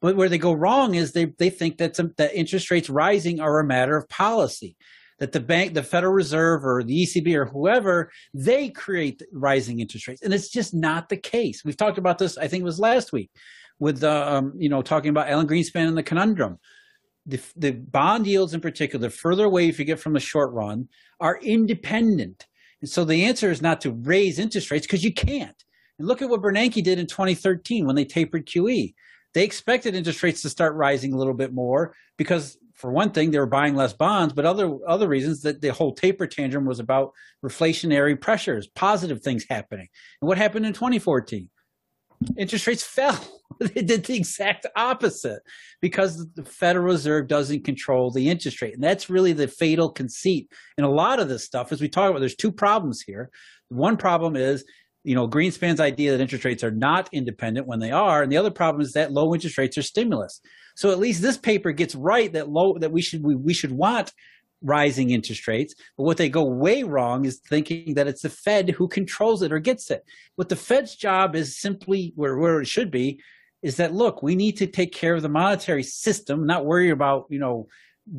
But 0.00 0.14
where 0.14 0.28
they 0.28 0.38
go 0.38 0.52
wrong 0.52 0.94
is 0.94 1.10
they, 1.10 1.24
they 1.24 1.50
think 1.50 1.78
that, 1.78 1.96
some, 1.96 2.14
that 2.18 2.36
interest 2.36 2.70
rates 2.70 2.88
rising 2.88 3.40
are 3.40 3.58
a 3.58 3.64
matter 3.64 3.96
of 3.96 4.08
policy. 4.08 4.76
That 5.18 5.32
the 5.32 5.40
bank, 5.40 5.74
the 5.74 5.82
Federal 5.82 6.12
Reserve 6.12 6.64
or 6.64 6.84
the 6.84 7.02
ECB 7.02 7.34
or 7.34 7.46
whoever, 7.46 8.12
they 8.32 8.68
create 8.68 9.22
rising 9.32 9.80
interest 9.80 10.06
rates. 10.06 10.22
And 10.22 10.32
it's 10.32 10.50
just 10.50 10.72
not 10.72 11.08
the 11.08 11.16
case. 11.16 11.64
We've 11.64 11.76
talked 11.76 11.98
about 11.98 12.18
this, 12.18 12.38
I 12.38 12.46
think 12.46 12.60
it 12.60 12.64
was 12.64 12.78
last 12.78 13.12
week, 13.12 13.30
with, 13.78 14.02
uh, 14.02 14.26
um, 14.28 14.52
you 14.56 14.68
know, 14.68 14.82
talking 14.82 15.10
about 15.10 15.28
Alan 15.28 15.46
Greenspan 15.46 15.88
and 15.88 15.96
the 15.96 16.02
conundrum. 16.02 16.58
The, 17.26 17.40
the 17.56 17.72
bond 17.72 18.26
yields 18.26 18.54
in 18.54 18.60
particular, 18.60 19.10
further 19.10 19.44
away 19.44 19.68
if 19.68 19.78
you 19.78 19.84
get 19.84 19.98
from 19.98 20.12
the 20.12 20.20
short 20.20 20.52
run, 20.52 20.88
are 21.20 21.38
independent. 21.42 22.46
And 22.80 22.88
so 22.88 23.04
the 23.04 23.24
answer 23.24 23.50
is 23.50 23.62
not 23.62 23.80
to 23.82 23.90
raise 23.90 24.38
interest 24.38 24.70
rates 24.70 24.86
because 24.86 25.04
you 25.04 25.12
can't. 25.12 25.64
And 25.98 26.06
look 26.06 26.22
at 26.22 26.28
what 26.28 26.42
Bernanke 26.42 26.82
did 26.82 26.98
in 26.98 27.06
2013 27.06 27.86
when 27.86 27.96
they 27.96 28.04
tapered 28.04 28.46
QE. 28.46 28.94
They 29.34 29.44
expected 29.44 29.94
interest 29.94 30.22
rates 30.22 30.42
to 30.42 30.50
start 30.50 30.74
rising 30.74 31.12
a 31.12 31.18
little 31.18 31.34
bit 31.34 31.52
more 31.52 31.94
because, 32.16 32.56
for 32.74 32.90
one 32.90 33.10
thing, 33.10 33.30
they 33.30 33.38
were 33.38 33.46
buying 33.46 33.74
less 33.74 33.92
bonds, 33.92 34.32
but 34.34 34.44
other 34.44 34.78
other 34.86 35.08
reasons 35.08 35.42
that 35.42 35.60
the 35.60 35.72
whole 35.72 35.94
taper 35.94 36.26
tantrum 36.26 36.64
was 36.64 36.78
about 36.78 37.12
reflationary 37.44 38.18
pressures, 38.18 38.66
positive 38.68 39.22
things 39.22 39.44
happening. 39.48 39.88
And 40.20 40.28
what 40.28 40.38
happened 40.38 40.66
in 40.66 40.72
2014? 40.72 41.48
Interest 42.36 42.66
rates 42.66 42.82
fell. 42.82 43.18
they 43.60 43.82
did 43.82 44.04
the 44.04 44.16
exact 44.16 44.66
opposite 44.76 45.42
because 45.80 46.26
the 46.34 46.44
Federal 46.44 46.86
Reserve 46.86 47.28
doesn't 47.28 47.64
control 47.64 48.10
the 48.10 48.28
interest 48.28 48.60
rate. 48.60 48.74
And 48.74 48.82
that's 48.82 49.08
really 49.08 49.32
the 49.32 49.48
fatal 49.48 49.90
conceit. 49.90 50.50
And 50.76 50.86
a 50.86 50.90
lot 50.90 51.20
of 51.20 51.28
this 51.28 51.44
stuff, 51.44 51.72
as 51.72 51.80
we 51.80 51.88
talk 51.88 52.10
about, 52.10 52.20
there's 52.20 52.36
two 52.36 52.52
problems 52.52 53.02
here. 53.02 53.30
One 53.68 53.96
problem 53.96 54.36
is 54.36 54.64
you 55.06 55.14
know, 55.14 55.28
Greenspan's 55.28 55.78
idea 55.78 56.10
that 56.10 56.20
interest 56.20 56.44
rates 56.44 56.64
are 56.64 56.72
not 56.72 57.08
independent 57.12 57.68
when 57.68 57.78
they 57.78 57.92
are, 57.92 58.24
and 58.24 58.32
the 58.32 58.36
other 58.36 58.50
problem 58.50 58.80
is 58.80 58.92
that 58.94 59.12
low 59.12 59.32
interest 59.32 59.56
rates 59.56 59.78
are 59.78 59.82
stimulus. 59.82 60.40
So 60.74 60.90
at 60.90 60.98
least 60.98 61.22
this 61.22 61.38
paper 61.38 61.70
gets 61.70 61.94
right 61.94 62.32
that 62.32 62.48
low 62.48 62.76
that 62.78 62.90
we 62.90 63.00
should 63.00 63.22
we, 63.22 63.36
we 63.36 63.54
should 63.54 63.70
want 63.70 64.12
rising 64.62 65.10
interest 65.10 65.46
rates. 65.46 65.74
But 65.96 66.04
what 66.04 66.16
they 66.16 66.28
go 66.28 66.44
way 66.44 66.82
wrong 66.82 67.24
is 67.24 67.38
thinking 67.38 67.94
that 67.94 68.08
it's 68.08 68.22
the 68.22 68.30
Fed 68.30 68.70
who 68.70 68.88
controls 68.88 69.42
it 69.42 69.52
or 69.52 69.58
gets 69.58 69.90
it. 69.90 70.04
What 70.36 70.48
the 70.48 70.56
Fed's 70.56 70.96
job 70.96 71.36
is 71.36 71.58
simply 71.58 72.12
where, 72.16 72.36
where 72.36 72.60
it 72.60 72.66
should 72.66 72.90
be 72.90 73.20
is 73.62 73.76
that 73.76 73.94
look, 73.94 74.22
we 74.22 74.34
need 74.34 74.56
to 74.58 74.66
take 74.66 74.92
care 74.92 75.14
of 75.14 75.22
the 75.22 75.28
monetary 75.28 75.82
system, 75.82 76.46
not 76.46 76.66
worry 76.66 76.90
about, 76.90 77.26
you 77.30 77.38
know, 77.38 77.68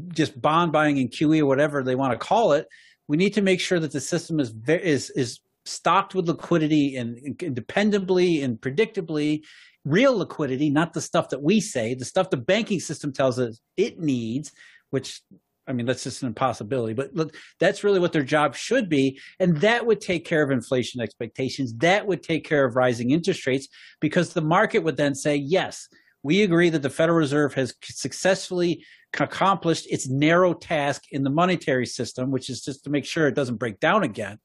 just 0.10 0.40
bond 0.40 0.72
buying 0.72 1.00
and 1.00 1.10
QE 1.10 1.40
or 1.40 1.46
whatever 1.46 1.84
they 1.84 1.96
want 1.96 2.12
to 2.12 2.18
call 2.18 2.54
it. 2.54 2.68
We 3.08 3.18
need 3.18 3.34
to 3.36 3.42
make 3.42 3.62
sure 3.62 3.80
that 3.80 3.92
the 3.92 4.02
system 4.02 4.40
is 4.40 4.54
is 4.68 5.10
is 5.12 5.40
stocked 5.66 6.16
with 6.16 6.28
liquidity 6.28 6.96
and, 6.96 7.18
and 7.18 7.56
dependably 7.56 8.44
and 8.44 8.60
predictably 8.60 9.44
real 9.86 10.18
liquidity, 10.18 10.70
not 10.70 10.94
the 10.94 11.02
stuff 11.02 11.30
that 11.30 11.42
we 11.42 11.62
say, 11.62 11.94
the 11.94 12.06
stuff 12.06 12.30
the 12.30 12.38
banking 12.38 12.80
system 12.80 13.14
tells 13.14 13.40
us 13.40 13.60
it 13.78 14.00
needs, 14.00 14.52
which 14.90 15.22
I 15.68 15.74
mean, 15.74 15.86
that's 15.86 16.04
just 16.04 16.22
an 16.22 16.30
impossibility, 16.30 16.94
but 16.94 17.14
look, 17.14 17.36
that's 17.60 17.84
really 17.84 18.00
what 18.00 18.14
their 18.14 18.24
job 18.24 18.56
should 18.56 18.88
be. 18.88 19.20
And 19.40 19.58
that 19.58 19.86
would 19.86 20.00
take 20.00 20.26
care 20.26 20.42
of 20.42 20.50
inflation 20.50 21.02
expectations. 21.02 21.74
That 21.78 22.08
would 22.08 22.24
take 22.24 22.48
care 22.48 22.66
of 22.66 22.76
rising 22.76 23.12
interest 23.12 23.46
rates 23.46 23.68
because 24.00 24.34
the 24.34 24.42
market 24.42 24.80
would 24.80 24.98
then 24.98 25.14
say, 25.14 25.36
yes, 25.36 25.90
we 26.24 26.44
agree 26.44 26.70
that 26.70 26.82
the 26.82 26.90
Federal 26.90 27.18
Reserve 27.18 27.54
has 27.56 27.74
successfully 27.84 28.86
accomplished 29.20 29.88
its 29.90 30.08
narrow 30.08 30.54
task 30.54 31.04
in 31.12 31.24
the 31.24 31.30
monetary 31.30 31.86
system, 31.86 32.32
which 32.32 32.50
is 32.50 32.62
just 32.62 32.84
to 32.84 32.90
make 32.90 33.06
sure 33.06 33.28
it 33.28 33.36
doesn't 33.36 33.58
break 33.58 33.80
down 33.80 34.04
again. 34.04 34.38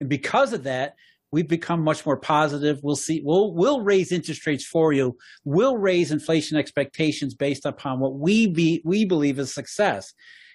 And 0.00 0.08
because 0.08 0.52
of 0.52 0.64
that, 0.64 0.94
we've 1.30 1.48
become 1.48 1.82
much 1.82 2.04
more 2.04 2.18
positive. 2.18 2.80
We'll 2.82 2.96
see, 2.96 3.22
we'll, 3.24 3.54
we'll 3.54 3.80
raise 3.80 4.12
interest 4.12 4.46
rates 4.46 4.64
for 4.64 4.92
you. 4.92 5.16
We'll 5.44 5.76
raise 5.76 6.12
inflation 6.12 6.56
expectations 6.56 7.34
based 7.34 7.64
upon 7.64 8.00
what 8.00 8.14
we 8.14 8.46
be, 8.46 8.82
we 8.84 9.04
believe 9.04 9.38
is 9.38 9.52
success. 9.52 10.12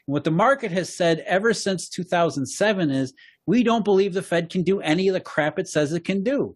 What 0.07 0.23
the 0.23 0.31
market 0.31 0.71
has 0.71 0.95
said 0.95 1.19
ever 1.27 1.53
since 1.53 1.89
2007 1.89 2.91
is 2.91 3.13
we 3.45 3.61
don't 3.61 3.83
believe 3.83 4.13
the 4.13 4.21
Fed 4.21 4.49
can 4.49 4.63
do 4.63 4.79
any 4.79 5.09
of 5.09 5.13
the 5.13 5.19
crap 5.19 5.59
it 5.59 5.67
says 5.67 5.91
it 5.91 6.05
can 6.05 6.23
do. 6.23 6.55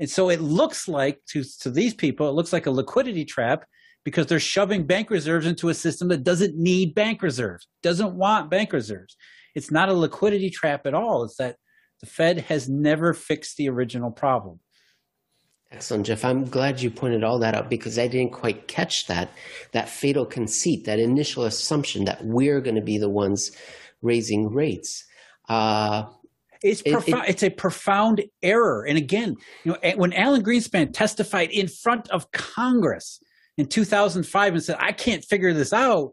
And 0.00 0.10
so 0.10 0.30
it 0.30 0.40
looks 0.40 0.88
like 0.88 1.20
to, 1.30 1.44
to 1.60 1.70
these 1.70 1.94
people, 1.94 2.28
it 2.28 2.32
looks 2.32 2.52
like 2.52 2.66
a 2.66 2.72
liquidity 2.72 3.24
trap 3.24 3.64
because 4.04 4.26
they're 4.26 4.40
shoving 4.40 4.84
bank 4.84 5.10
reserves 5.10 5.46
into 5.46 5.68
a 5.68 5.74
system 5.74 6.08
that 6.08 6.24
doesn't 6.24 6.56
need 6.56 6.94
bank 6.94 7.22
reserves, 7.22 7.68
doesn't 7.84 8.14
want 8.14 8.50
bank 8.50 8.72
reserves. 8.72 9.16
It's 9.54 9.70
not 9.70 9.88
a 9.88 9.94
liquidity 9.94 10.50
trap 10.50 10.84
at 10.84 10.94
all. 10.94 11.22
It's 11.22 11.36
that 11.36 11.56
the 12.00 12.06
Fed 12.06 12.40
has 12.42 12.68
never 12.68 13.14
fixed 13.14 13.56
the 13.56 13.68
original 13.68 14.10
problem. 14.10 14.58
Excellent, 15.70 16.06
Jeff. 16.06 16.24
I'm 16.24 16.46
glad 16.46 16.80
you 16.80 16.90
pointed 16.90 17.22
all 17.22 17.38
that 17.40 17.54
out 17.54 17.68
because 17.68 17.98
I 17.98 18.08
didn't 18.08 18.32
quite 18.32 18.68
catch 18.68 19.06
that 19.06 19.30
that 19.72 19.88
fatal 19.88 20.24
conceit, 20.24 20.86
that 20.86 20.98
initial 20.98 21.44
assumption 21.44 22.06
that 22.06 22.24
we're 22.24 22.60
going 22.60 22.76
to 22.76 22.82
be 22.82 22.96
the 22.96 23.10
ones 23.10 23.52
raising 24.00 24.52
rates. 24.52 25.04
Uh, 25.48 26.06
it's 26.62 26.80
it, 26.82 26.92
profound. 26.92 27.24
It, 27.24 27.30
it's 27.30 27.42
a 27.42 27.50
profound 27.50 28.24
error. 28.42 28.86
And 28.86 28.96
again, 28.96 29.36
you 29.64 29.72
know, 29.72 29.92
when 29.96 30.14
Alan 30.14 30.42
Greenspan 30.42 30.92
testified 30.92 31.50
in 31.50 31.68
front 31.68 32.08
of 32.08 32.30
Congress 32.32 33.20
in 33.58 33.66
2005 33.66 34.54
and 34.54 34.62
said, 34.62 34.76
"I 34.80 34.92
can't 34.92 35.22
figure 35.22 35.52
this 35.52 35.74
out," 35.74 36.12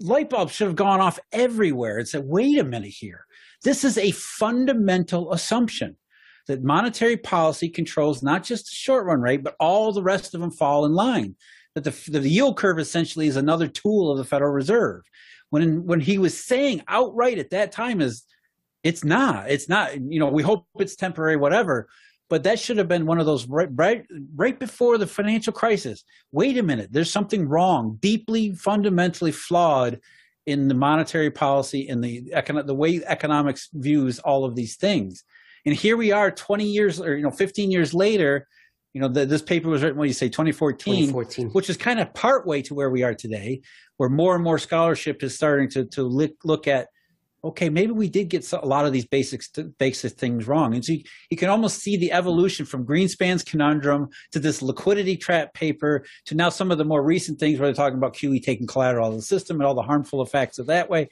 light 0.00 0.30
bulbs 0.30 0.52
should 0.52 0.66
have 0.66 0.76
gone 0.76 1.00
off 1.00 1.18
everywhere 1.32 1.98
and 1.98 2.08
said, 2.08 2.24
wait 2.24 2.58
a 2.58 2.64
minute 2.64 2.94
here. 2.98 3.26
This 3.62 3.84
is 3.84 3.98
a 3.98 4.10
fundamental 4.12 5.32
assumption 5.32 5.96
that 6.46 6.62
monetary 6.62 7.16
policy 7.16 7.68
controls 7.68 8.22
not 8.22 8.44
just 8.44 8.66
the 8.66 8.74
short 8.74 9.06
run 9.06 9.20
rate, 9.20 9.42
but 9.42 9.56
all 9.58 9.92
the 9.92 10.02
rest 10.02 10.34
of 10.34 10.40
them 10.40 10.50
fall 10.50 10.84
in 10.84 10.92
line. 10.92 11.34
That 11.74 11.84
the, 11.84 12.10
the 12.10 12.28
yield 12.28 12.56
curve 12.56 12.78
essentially 12.78 13.26
is 13.26 13.36
another 13.36 13.68
tool 13.68 14.10
of 14.10 14.18
the 14.18 14.24
Federal 14.24 14.52
Reserve. 14.52 15.02
When, 15.50 15.84
when 15.84 16.00
he 16.00 16.18
was 16.18 16.38
saying 16.38 16.82
outright 16.88 17.38
at 17.38 17.50
that 17.50 17.72
time 17.72 18.00
is, 18.00 18.24
it's 18.82 19.04
not, 19.04 19.50
it's 19.50 19.68
not, 19.68 19.94
you 20.00 20.18
know, 20.18 20.28
we 20.28 20.42
hope 20.42 20.66
it's 20.78 20.96
temporary, 20.96 21.36
whatever. 21.36 21.88
But 22.28 22.42
that 22.44 22.58
should 22.58 22.78
have 22.78 22.88
been 22.88 23.06
one 23.06 23.20
of 23.20 23.26
those 23.26 23.46
right, 23.46 23.68
right, 23.72 24.04
right 24.34 24.58
before 24.58 24.98
the 24.98 25.06
financial 25.06 25.52
crisis. 25.52 26.02
Wait 26.32 26.58
a 26.58 26.62
minute, 26.62 26.88
there's 26.92 27.10
something 27.10 27.48
wrong, 27.48 27.98
deeply, 28.00 28.52
fundamentally 28.54 29.32
flawed 29.32 30.00
in 30.46 30.68
the 30.68 30.74
monetary 30.74 31.30
policy 31.30 31.88
and 31.88 32.02
the 32.02 32.22
econo- 32.34 32.66
the 32.66 32.74
way 32.74 33.02
economics 33.04 33.68
views 33.72 34.18
all 34.20 34.44
of 34.44 34.54
these 34.54 34.76
things. 34.76 35.24
And 35.66 35.74
here 35.74 35.96
we 35.96 36.12
are 36.12 36.30
20 36.30 36.64
years 36.64 37.00
or, 37.00 37.16
you 37.16 37.24
know, 37.24 37.30
15 37.30 37.72
years 37.72 37.92
later, 37.92 38.46
you 38.94 39.00
know, 39.00 39.08
the, 39.08 39.26
this 39.26 39.42
paper 39.42 39.68
was 39.68 39.82
written, 39.82 39.98
what 39.98 40.04
do 40.04 40.08
you 40.08 40.14
say, 40.14 40.28
2014, 40.28 41.08
2014. 41.08 41.50
which 41.50 41.68
is 41.68 41.76
kind 41.76 42.00
of 42.00 42.14
part 42.14 42.46
way 42.46 42.62
to 42.62 42.72
where 42.72 42.88
we 42.88 43.02
are 43.02 43.14
today, 43.14 43.60
where 43.96 44.08
more 44.08 44.36
and 44.36 44.44
more 44.44 44.58
scholarship 44.58 45.22
is 45.22 45.34
starting 45.34 45.68
to, 45.70 45.84
to 45.86 46.04
look, 46.04 46.32
look 46.44 46.68
at, 46.68 46.86
okay, 47.44 47.68
maybe 47.68 47.92
we 47.92 48.08
did 48.08 48.28
get 48.28 48.50
a 48.52 48.64
lot 48.64 48.86
of 48.86 48.92
these 48.92 49.06
basics, 49.06 49.50
basic 49.78 50.12
things 50.12 50.46
wrong. 50.46 50.72
And 50.72 50.84
so 50.84 50.92
you, 50.92 51.02
you 51.30 51.36
can 51.36 51.50
almost 51.50 51.80
see 51.80 51.96
the 51.96 52.12
evolution 52.12 52.64
from 52.64 52.86
Greenspan's 52.86 53.42
conundrum 53.42 54.08
to 54.32 54.38
this 54.38 54.62
liquidity 54.62 55.16
trap 55.16 55.52
paper 55.52 56.06
to 56.26 56.34
now 56.36 56.48
some 56.48 56.70
of 56.70 56.78
the 56.78 56.84
more 56.84 57.02
recent 57.02 57.38
things 57.38 57.58
where 57.58 57.66
they're 57.68 57.74
talking 57.74 57.98
about 57.98 58.14
QE 58.14 58.42
taking 58.42 58.66
collateral 58.66 59.08
out 59.08 59.12
of 59.12 59.16
the 59.16 59.22
system 59.22 59.60
and 59.60 59.66
all 59.66 59.74
the 59.74 59.82
harmful 59.82 60.22
effects 60.22 60.58
of 60.58 60.66
that 60.66 60.88
way. 60.88 61.08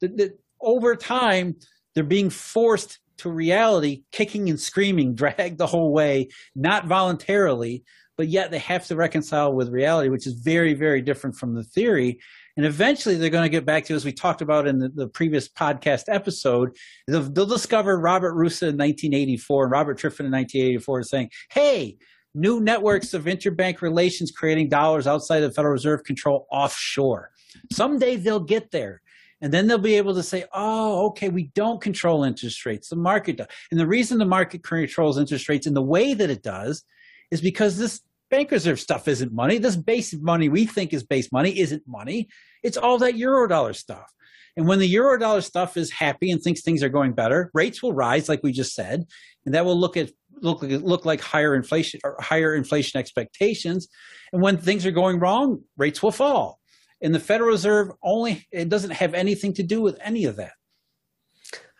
That, 0.00 0.16
the, 0.16 0.36
over 0.60 0.96
time, 0.96 1.56
they're 1.94 2.04
being 2.04 2.30
forced 2.30 2.98
to 3.22 3.30
reality, 3.30 4.02
kicking 4.12 4.48
and 4.48 4.60
screaming, 4.60 5.14
dragged 5.16 5.58
the 5.58 5.66
whole 5.66 5.92
way, 5.92 6.28
not 6.54 6.86
voluntarily, 6.86 7.84
but 8.16 8.28
yet 8.28 8.50
they 8.50 8.58
have 8.58 8.86
to 8.86 8.96
reconcile 8.96 9.52
with 9.52 9.70
reality, 9.70 10.08
which 10.08 10.26
is 10.26 10.34
very, 10.34 10.74
very 10.74 11.00
different 11.00 11.36
from 11.36 11.54
the 11.54 11.64
theory. 11.64 12.20
And 12.56 12.66
eventually 12.66 13.14
they're 13.14 13.30
going 13.30 13.44
to 13.44 13.48
get 13.48 13.64
back 13.64 13.84
to, 13.86 13.94
as 13.94 14.04
we 14.04 14.12
talked 14.12 14.42
about 14.42 14.66
in 14.66 14.78
the, 14.78 14.90
the 14.90 15.08
previous 15.08 15.48
podcast 15.48 16.04
episode, 16.08 16.76
they'll, 17.08 17.22
they'll, 17.22 17.46
discover 17.46 17.98
Robert 17.98 18.34
Roosa 18.34 18.68
in 18.68 18.76
1984 18.76 19.64
and 19.64 19.72
Robert 19.72 19.98
Triffin 19.98 20.26
in 20.26 20.32
1984 20.32 21.02
saying, 21.04 21.30
hey, 21.50 21.96
new 22.34 22.60
networks 22.60 23.14
of 23.14 23.24
interbank 23.24 23.80
relations 23.80 24.30
creating 24.30 24.68
dollars 24.68 25.06
outside 25.06 25.40
the 25.40 25.50
Federal 25.50 25.72
Reserve 25.72 26.04
control 26.04 26.46
offshore. 26.50 27.30
Someday 27.72 28.16
they'll 28.16 28.40
get 28.40 28.70
there. 28.70 29.01
And 29.42 29.52
then 29.52 29.66
they'll 29.66 29.76
be 29.76 29.96
able 29.96 30.14
to 30.14 30.22
say, 30.22 30.44
oh, 30.54 31.06
okay, 31.08 31.28
we 31.28 31.50
don't 31.54 31.80
control 31.80 32.22
interest 32.22 32.64
rates. 32.64 32.88
The 32.88 32.96
market 32.96 33.38
does. 33.38 33.48
And 33.70 33.78
the 33.78 33.86
reason 33.86 34.18
the 34.18 34.24
market 34.24 34.62
controls 34.62 35.18
interest 35.18 35.48
rates 35.48 35.66
in 35.66 35.74
the 35.74 35.82
way 35.82 36.14
that 36.14 36.30
it 36.30 36.42
does 36.42 36.84
is 37.32 37.40
because 37.40 37.76
this 37.76 38.00
bank 38.30 38.52
reserve 38.52 38.78
stuff 38.78 39.08
isn't 39.08 39.32
money. 39.32 39.58
This 39.58 39.76
base 39.76 40.14
money 40.14 40.48
we 40.48 40.64
think 40.64 40.92
is 40.92 41.02
base 41.02 41.32
money 41.32 41.58
isn't 41.58 41.82
money. 41.86 42.28
It's 42.62 42.76
all 42.76 42.98
that 42.98 43.14
eurodollar 43.14 43.74
stuff. 43.74 44.10
And 44.56 44.68
when 44.68 44.78
the 44.78 44.94
eurodollar 44.94 45.42
stuff 45.42 45.76
is 45.76 45.90
happy 45.90 46.30
and 46.30 46.40
thinks 46.40 46.62
things 46.62 46.82
are 46.82 46.88
going 46.88 47.12
better, 47.12 47.50
rates 47.52 47.82
will 47.82 47.94
rise, 47.94 48.28
like 48.28 48.42
we 48.42 48.52
just 48.52 48.74
said, 48.74 49.04
and 49.44 49.54
that 49.54 49.64
will 49.64 49.78
look 49.78 49.96
at 49.96 50.10
look 50.40 50.62
look 50.62 51.04
like 51.04 51.20
higher 51.20 51.54
inflation 51.54 52.00
or 52.04 52.16
higher 52.20 52.54
inflation 52.54 52.98
expectations. 52.98 53.88
And 54.32 54.42
when 54.42 54.58
things 54.58 54.86
are 54.86 54.90
going 54.90 55.18
wrong, 55.18 55.62
rates 55.76 56.02
will 56.02 56.12
fall. 56.12 56.58
And 57.02 57.14
the 57.14 57.20
Federal 57.20 57.50
Reserve 57.50 57.90
only, 58.02 58.46
it 58.52 58.68
doesn't 58.68 58.92
have 58.92 59.12
anything 59.14 59.52
to 59.54 59.62
do 59.62 59.82
with 59.82 59.98
any 60.00 60.24
of 60.24 60.36
that. 60.36 60.52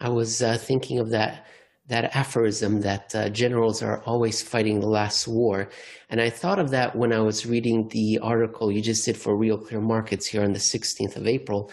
I 0.00 0.08
was 0.08 0.42
uh, 0.42 0.58
thinking 0.58 0.98
of 0.98 1.10
that 1.10 1.46
that 1.88 2.14
aphorism 2.16 2.80
that 2.80 3.14
uh, 3.14 3.28
generals 3.28 3.82
are 3.82 4.02
always 4.04 4.40
fighting 4.40 4.80
the 4.80 4.86
last 4.86 5.26
war. 5.26 5.68
And 6.08 6.20
I 6.20 6.30
thought 6.30 6.60
of 6.60 6.70
that 6.70 6.94
when 6.94 7.12
I 7.12 7.20
was 7.20 7.44
reading 7.44 7.88
the 7.88 8.20
article 8.22 8.70
you 8.70 8.80
just 8.80 9.04
did 9.04 9.16
for 9.16 9.36
Real 9.36 9.58
Clear 9.58 9.80
Markets 9.80 10.26
here 10.26 10.44
on 10.44 10.52
the 10.52 10.60
16th 10.60 11.16
of 11.16 11.26
April, 11.26 11.72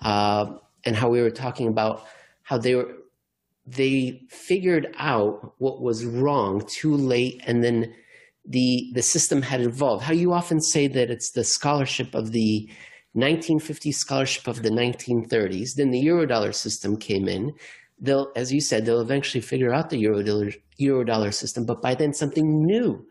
uh, 0.00 0.54
and 0.84 0.96
how 0.96 1.10
we 1.10 1.20
were 1.20 1.30
talking 1.30 1.68
about 1.68 2.06
how 2.42 2.58
they 2.58 2.74
were 2.74 2.94
they 3.66 4.22
figured 4.30 4.92
out 4.98 5.54
what 5.58 5.80
was 5.80 6.04
wrong 6.04 6.64
too 6.66 6.96
late, 6.96 7.40
and 7.46 7.62
then 7.62 7.94
the 8.44 8.90
the 8.94 9.02
system 9.02 9.42
had 9.42 9.60
evolved. 9.60 10.02
How 10.02 10.14
you 10.14 10.32
often 10.32 10.60
say 10.60 10.88
that 10.88 11.10
it's 11.10 11.30
the 11.32 11.44
scholarship 11.44 12.14
of 12.14 12.32
the 12.32 12.68
1950 13.12 13.92
scholarship 13.92 14.46
of 14.46 14.62
the 14.62 14.70
1930s. 14.70 15.74
Then 15.74 15.90
the 15.90 16.04
Eurodollar 16.04 16.54
system 16.54 16.96
came 16.96 17.28
in. 17.28 17.52
They'll, 17.98 18.30
as 18.36 18.52
you 18.52 18.60
said, 18.60 18.86
they'll 18.86 19.00
eventually 19.00 19.40
figure 19.40 19.72
out 19.72 19.90
the 19.90 20.02
Eurodollar, 20.02 20.54
Eurodollar 20.80 21.34
system, 21.34 21.66
but 21.66 21.82
by 21.82 21.94
then 21.94 22.14
something 22.14 22.64
new 22.64 23.06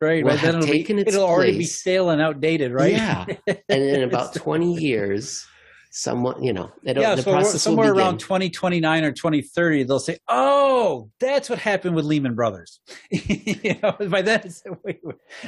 right, 0.00 0.22
will 0.22 0.30
right. 0.30 0.38
have 0.38 0.52
Then 0.52 0.62
it'll, 0.62 0.74
taken 0.74 0.96
be, 0.96 1.02
its 1.02 1.14
it'll 1.14 1.26
already 1.26 1.58
be 1.58 1.64
stale 1.64 2.10
and 2.10 2.20
outdated, 2.20 2.72
right? 2.72 2.92
Yeah, 2.92 3.26
and 3.46 3.82
in 3.82 4.02
about 4.02 4.34
20 4.36 4.74
years, 4.74 5.46
someone, 5.90 6.42
you 6.42 6.52
know, 6.52 6.70
it'll, 6.84 7.02
yeah, 7.02 7.14
the 7.14 7.22
so 7.22 7.32
process 7.32 7.62
somewhere 7.62 7.92
around 7.92 8.18
2029 8.18 9.04
or 9.04 9.12
2030, 9.12 9.84
they'll 9.84 9.98
say, 9.98 10.18
"Oh, 10.28 11.10
that's 11.20 11.48
what 11.48 11.58
happened 11.58 11.96
with 11.96 12.04
Lehman 12.04 12.34
Brothers." 12.34 12.80
you 13.10 13.76
know, 13.82 13.92
by 14.08 14.22
then 14.22 14.50
we, 14.84 14.98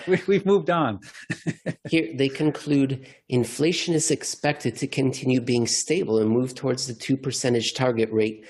we, 0.07 0.21
we've 0.27 0.47
moved 0.47 0.71
on. 0.71 1.01
Here 1.89 2.11
they 2.15 2.29
conclude 2.29 3.07
inflation 3.29 3.95
is 3.95 4.11
expected 4.11 4.77
to 4.77 4.87
continue 4.87 5.41
being 5.41 5.67
stable 5.67 6.19
and 6.19 6.31
move 6.31 6.55
towards 6.55 6.87
the 6.87 6.95
2 6.95 7.17
percentage 7.17 7.75
target 7.75 8.11
rate 8.13 8.45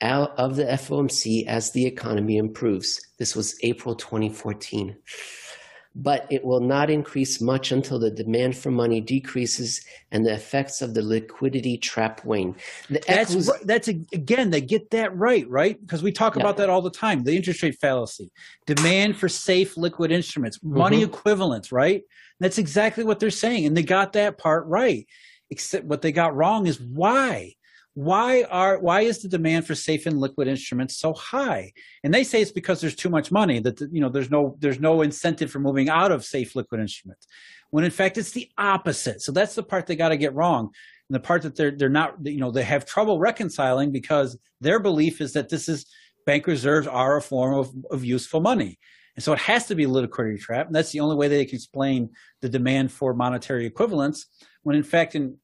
out 0.00 0.36
of 0.36 0.56
the 0.56 0.64
FOMC 0.64 1.46
as 1.46 1.70
the 1.70 1.86
economy 1.86 2.36
improves. 2.36 3.00
This 3.18 3.36
was 3.36 3.56
April 3.62 3.94
2014. 3.94 4.96
But 5.94 6.26
it 6.30 6.42
will 6.42 6.60
not 6.60 6.88
increase 6.88 7.40
much 7.40 7.70
until 7.70 7.98
the 7.98 8.10
demand 8.10 8.56
for 8.56 8.70
money 8.70 9.00
decreases 9.00 9.82
and 10.10 10.24
the 10.24 10.32
effects 10.32 10.80
of 10.80 10.94
the 10.94 11.02
liquidity 11.02 11.76
trap 11.76 12.24
wane. 12.24 12.54
The 12.88 13.02
That's 13.06 13.34
right. 13.34 13.60
that's 13.66 13.88
a, 13.88 14.00
again 14.14 14.48
they 14.50 14.62
get 14.62 14.90
that 14.90 15.14
right, 15.14 15.48
right? 15.50 15.78
Because 15.78 16.02
we 16.02 16.10
talk 16.10 16.34
Yeah. 16.36 16.42
about 16.42 16.56
that 16.56 16.70
all 16.70 16.80
the 16.80 16.90
time. 16.90 17.24
The 17.24 17.36
interest 17.36 17.62
rate 17.62 17.76
fallacy, 17.78 18.30
demand 18.66 19.18
for 19.18 19.28
safe 19.28 19.76
liquid 19.76 20.10
instruments, 20.10 20.58
money 20.62 21.00
Mhm. 21.00 21.08
equivalents, 21.08 21.70
right? 21.72 22.02
That's 22.40 22.56
exactly 22.58 23.04
what 23.04 23.20
they're 23.20 23.30
saying, 23.30 23.66
and 23.66 23.76
they 23.76 23.82
got 23.82 24.14
that 24.14 24.38
part 24.38 24.66
right. 24.66 25.06
Except 25.50 25.84
what 25.84 26.00
they 26.00 26.12
got 26.12 26.34
wrong 26.34 26.66
is 26.66 26.80
why. 26.80 27.52
Why 27.94 28.44
are 28.44 28.78
why 28.78 29.02
is 29.02 29.20
the 29.20 29.28
demand 29.28 29.66
for 29.66 29.74
safe 29.74 30.06
and 30.06 30.18
liquid 30.18 30.48
instruments 30.48 30.96
so 30.96 31.12
high? 31.12 31.72
And 32.02 32.12
they 32.12 32.24
say 32.24 32.40
it's 32.40 32.50
because 32.50 32.80
there's 32.80 32.94
too 32.94 33.10
much 33.10 33.30
money 33.30 33.60
that 33.60 33.80
you 33.92 34.00
know 34.00 34.08
there's 34.08 34.30
no 34.30 34.56
there's 34.60 34.80
no 34.80 35.02
incentive 35.02 35.50
for 35.50 35.58
moving 35.58 35.90
out 35.90 36.10
of 36.10 36.24
safe 36.24 36.56
liquid 36.56 36.80
instruments. 36.80 37.26
When 37.70 37.84
in 37.84 37.90
fact 37.90 38.16
it's 38.16 38.32
the 38.32 38.50
opposite. 38.56 39.20
So 39.20 39.30
that's 39.30 39.54
the 39.54 39.62
part 39.62 39.86
they 39.86 39.96
got 39.96 40.08
to 40.08 40.16
get 40.16 40.34
wrong. 40.34 40.70
And 41.08 41.14
the 41.14 41.20
part 41.20 41.42
that 41.42 41.54
they're 41.54 41.70
they're 41.70 41.90
not 41.90 42.14
you 42.24 42.40
know 42.40 42.50
they 42.50 42.62
have 42.62 42.86
trouble 42.86 43.18
reconciling 43.18 43.92
because 43.92 44.38
their 44.60 44.78
belief 44.78 45.20
is 45.20 45.34
that 45.34 45.50
this 45.50 45.68
is 45.68 45.84
bank 46.24 46.46
reserves 46.46 46.86
are 46.86 47.16
a 47.16 47.22
form 47.22 47.54
of, 47.54 47.72
of 47.90 48.04
useful 48.04 48.40
money. 48.40 48.78
And 49.16 49.22
so 49.22 49.32
it 49.32 49.40
has 49.40 49.66
to 49.66 49.74
be 49.74 49.84
a 49.84 49.88
liquidity 49.88 50.38
trap. 50.38 50.66
And 50.66 50.74
that's 50.74 50.92
the 50.92 51.00
only 51.00 51.16
way 51.16 51.28
they 51.28 51.44
can 51.44 51.56
explain 51.56 52.10
the 52.40 52.48
demand 52.48 52.90
for 52.92 53.12
monetary 53.12 53.66
equivalents. 53.66 54.26
When 54.62 54.76
in 54.76 54.82
fact, 54.82 55.14
in 55.14 55.36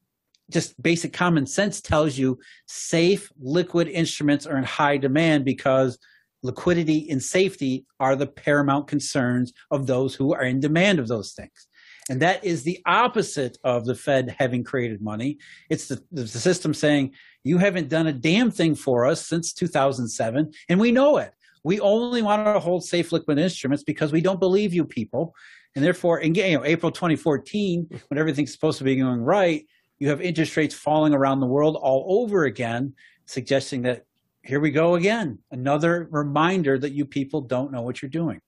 just 0.49 0.81
basic 0.81 1.13
common 1.13 1.45
sense 1.45 1.81
tells 1.81 2.17
you 2.17 2.39
safe 2.67 3.31
liquid 3.39 3.87
instruments 3.87 4.45
are 4.45 4.57
in 4.57 4.63
high 4.63 4.97
demand 4.97 5.45
because 5.45 5.97
liquidity 6.43 7.09
and 7.09 7.21
safety 7.21 7.85
are 7.99 8.15
the 8.15 8.27
paramount 8.27 8.87
concerns 8.87 9.53
of 9.71 9.87
those 9.87 10.15
who 10.15 10.33
are 10.33 10.43
in 10.43 10.59
demand 10.59 10.99
of 10.99 11.07
those 11.07 11.33
things. 11.33 11.67
And 12.09 12.21
that 12.21 12.43
is 12.43 12.63
the 12.63 12.79
opposite 12.87 13.57
of 13.63 13.85
the 13.85 13.93
Fed 13.93 14.35
having 14.39 14.63
created 14.63 15.01
money. 15.01 15.37
It's 15.69 15.87
the, 15.87 16.03
the 16.11 16.27
system 16.27 16.73
saying, 16.73 17.13
you 17.43 17.59
haven't 17.59 17.89
done 17.89 18.07
a 18.07 18.13
damn 18.13 18.51
thing 18.51 18.73
for 18.73 19.05
us 19.05 19.25
since 19.25 19.53
2007, 19.53 20.51
and 20.69 20.79
we 20.79 20.91
know 20.91 21.17
it. 21.17 21.33
We 21.63 21.79
only 21.79 22.21
want 22.21 22.45
to 22.45 22.59
hold 22.59 22.83
safe 22.83 23.11
liquid 23.11 23.37
instruments 23.37 23.83
because 23.83 24.11
we 24.11 24.21
don't 24.21 24.39
believe 24.39 24.73
you 24.73 24.85
people. 24.85 25.35
And 25.75 25.85
therefore, 25.85 26.19
in 26.19 26.33
you 26.33 26.57
know, 26.57 26.65
April 26.65 26.91
2014, 26.91 27.87
when 28.07 28.17
everything's 28.17 28.51
supposed 28.51 28.79
to 28.79 28.83
be 28.83 28.95
going 28.95 29.21
right, 29.21 29.65
you 29.99 30.09
have 30.09 30.21
interest 30.21 30.55
rates 30.57 30.73
falling 30.73 31.13
around 31.13 31.39
the 31.39 31.45
world 31.45 31.75
all 31.75 32.21
over 32.21 32.45
again, 32.45 32.93
suggesting 33.25 33.83
that 33.83 34.05
here 34.43 34.59
we 34.59 34.71
go 34.71 34.95
again. 34.95 35.39
Another 35.51 36.07
reminder 36.11 36.79
that 36.79 36.91
you 36.91 37.05
people 37.05 37.41
don't 37.41 37.71
know 37.71 37.81
what 37.81 38.01
you're 38.01 38.09
doing. 38.09 38.39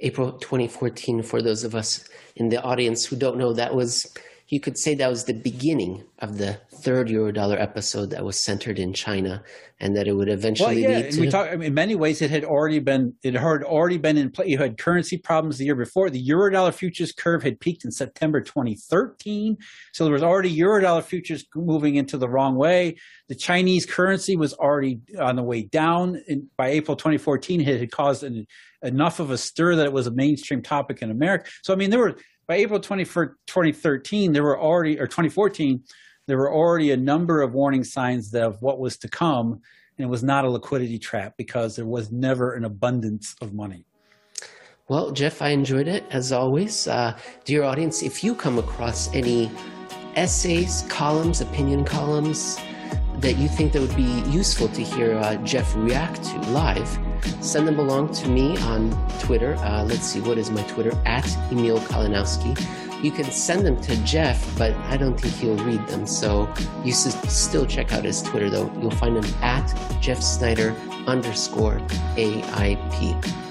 April 0.00 0.32
2014, 0.32 1.22
for 1.22 1.42
those 1.42 1.64
of 1.64 1.74
us 1.74 2.08
in 2.36 2.48
the 2.48 2.62
audience 2.62 3.04
who 3.04 3.16
don't 3.16 3.36
know, 3.36 3.52
that 3.52 3.74
was 3.74 4.14
you 4.48 4.60
could 4.60 4.78
say 4.78 4.94
that 4.94 5.10
was 5.10 5.24
the 5.24 5.34
beginning 5.34 6.04
of 6.20 6.38
the 6.38 6.54
third 6.72 7.08
Eurodollar 7.08 7.60
episode 7.60 8.10
that 8.10 8.24
was 8.24 8.42
centered 8.42 8.78
in 8.78 8.94
China, 8.94 9.42
and 9.78 9.94
that 9.94 10.08
it 10.08 10.14
would 10.14 10.30
eventually 10.30 10.82
well, 10.82 10.90
yeah, 10.90 10.98
lead 11.00 11.12
to. 11.12 11.20
we 11.20 11.28
talk, 11.28 11.48
I 11.48 11.56
mean, 11.56 11.68
in 11.68 11.74
many 11.74 11.94
ways, 11.94 12.22
it 12.22 12.30
had 12.30 12.44
already 12.44 12.78
been 12.78 13.14
it 13.22 13.34
had 13.34 13.62
already 13.62 13.98
been 13.98 14.16
in 14.16 14.30
play. 14.30 14.46
You 14.46 14.56
had 14.56 14.78
currency 14.78 15.18
problems 15.18 15.58
the 15.58 15.66
year 15.66 15.74
before. 15.74 16.08
The 16.08 16.26
Eurodollar 16.26 16.72
futures 16.72 17.12
curve 17.12 17.42
had 17.42 17.60
peaked 17.60 17.84
in 17.84 17.90
September 17.90 18.40
2013, 18.40 19.58
so 19.92 20.04
there 20.04 20.14
was 20.14 20.22
already 20.22 20.56
Eurodollar 20.56 21.02
futures 21.02 21.44
moving 21.54 21.96
into 21.96 22.16
the 22.16 22.28
wrong 22.28 22.56
way. 22.56 22.96
The 23.28 23.34
Chinese 23.34 23.84
currency 23.84 24.34
was 24.34 24.54
already 24.54 25.00
on 25.20 25.36
the 25.36 25.42
way 25.42 25.62
down. 25.62 26.22
In, 26.26 26.48
by 26.56 26.68
April 26.68 26.96
2014, 26.96 27.60
it 27.60 27.80
had 27.80 27.90
caused 27.90 28.24
an, 28.24 28.46
enough 28.82 29.20
of 29.20 29.30
a 29.30 29.36
stir 29.36 29.76
that 29.76 29.84
it 29.84 29.92
was 29.92 30.06
a 30.06 30.12
mainstream 30.12 30.62
topic 30.62 31.02
in 31.02 31.10
America. 31.10 31.50
So 31.62 31.74
I 31.74 31.76
mean, 31.76 31.90
there 31.90 32.00
were 32.00 32.16
by 32.48 32.56
April 32.56 32.80
2013, 32.80 34.32
there 34.32 34.42
were 34.42 34.58
already, 34.58 34.98
or 34.98 35.06
2014, 35.06 35.84
there 36.26 36.38
were 36.38 36.52
already 36.52 36.92
a 36.92 36.96
number 36.96 37.42
of 37.42 37.52
warning 37.52 37.84
signs 37.84 38.34
of 38.34 38.56
what 38.60 38.80
was 38.80 38.96
to 38.98 39.08
come. 39.08 39.60
And 39.98 40.06
it 40.06 40.08
was 40.08 40.22
not 40.22 40.44
a 40.44 40.50
liquidity 40.50 40.98
trap 40.98 41.34
because 41.36 41.76
there 41.76 41.86
was 41.86 42.10
never 42.10 42.54
an 42.54 42.64
abundance 42.64 43.34
of 43.42 43.52
money. 43.52 43.84
Well, 44.88 45.10
Jeff, 45.10 45.42
I 45.42 45.50
enjoyed 45.50 45.88
it 45.88 46.04
as 46.10 46.32
always. 46.32 46.88
Uh, 46.88 47.18
dear 47.44 47.64
audience, 47.64 48.02
if 48.02 48.24
you 48.24 48.34
come 48.34 48.58
across 48.58 49.12
any 49.14 49.50
essays, 50.16 50.86
columns, 50.88 51.42
opinion 51.42 51.84
columns 51.84 52.58
that 53.18 53.36
you 53.36 53.48
think 53.48 53.72
that 53.72 53.82
would 53.82 53.96
be 53.96 54.22
useful 54.30 54.68
to 54.68 54.82
hear 54.82 55.18
uh, 55.18 55.36
Jeff 55.38 55.74
react 55.76 56.22
to 56.22 56.38
live, 56.52 56.98
send 57.40 57.66
them 57.66 57.78
along 57.78 58.12
to 58.14 58.28
me 58.28 58.56
on 58.58 58.90
Twitter. 59.20 59.54
Uh, 59.56 59.84
let's 59.84 60.06
see, 60.06 60.20
what 60.20 60.38
is 60.38 60.50
my 60.50 60.62
Twitter? 60.62 60.92
At 61.04 61.26
Emil 61.50 61.78
Kalinowski. 61.80 62.56
You 63.02 63.12
can 63.12 63.30
send 63.30 63.64
them 63.64 63.80
to 63.82 63.96
Jeff, 64.04 64.58
but 64.58 64.74
I 64.90 64.96
don't 64.96 65.18
think 65.18 65.34
he'll 65.34 65.64
read 65.64 65.86
them. 65.86 66.06
So 66.06 66.52
you 66.84 66.92
should 66.92 67.12
still 67.30 67.64
check 67.64 67.92
out 67.92 68.04
his 68.04 68.22
Twitter, 68.22 68.50
though. 68.50 68.70
You'll 68.80 68.90
find 68.90 69.16
him 69.16 69.34
at 69.42 69.66
Jeff 70.00 70.20
Snider 70.20 70.74
underscore 71.06 71.78
AIP. 72.16 73.47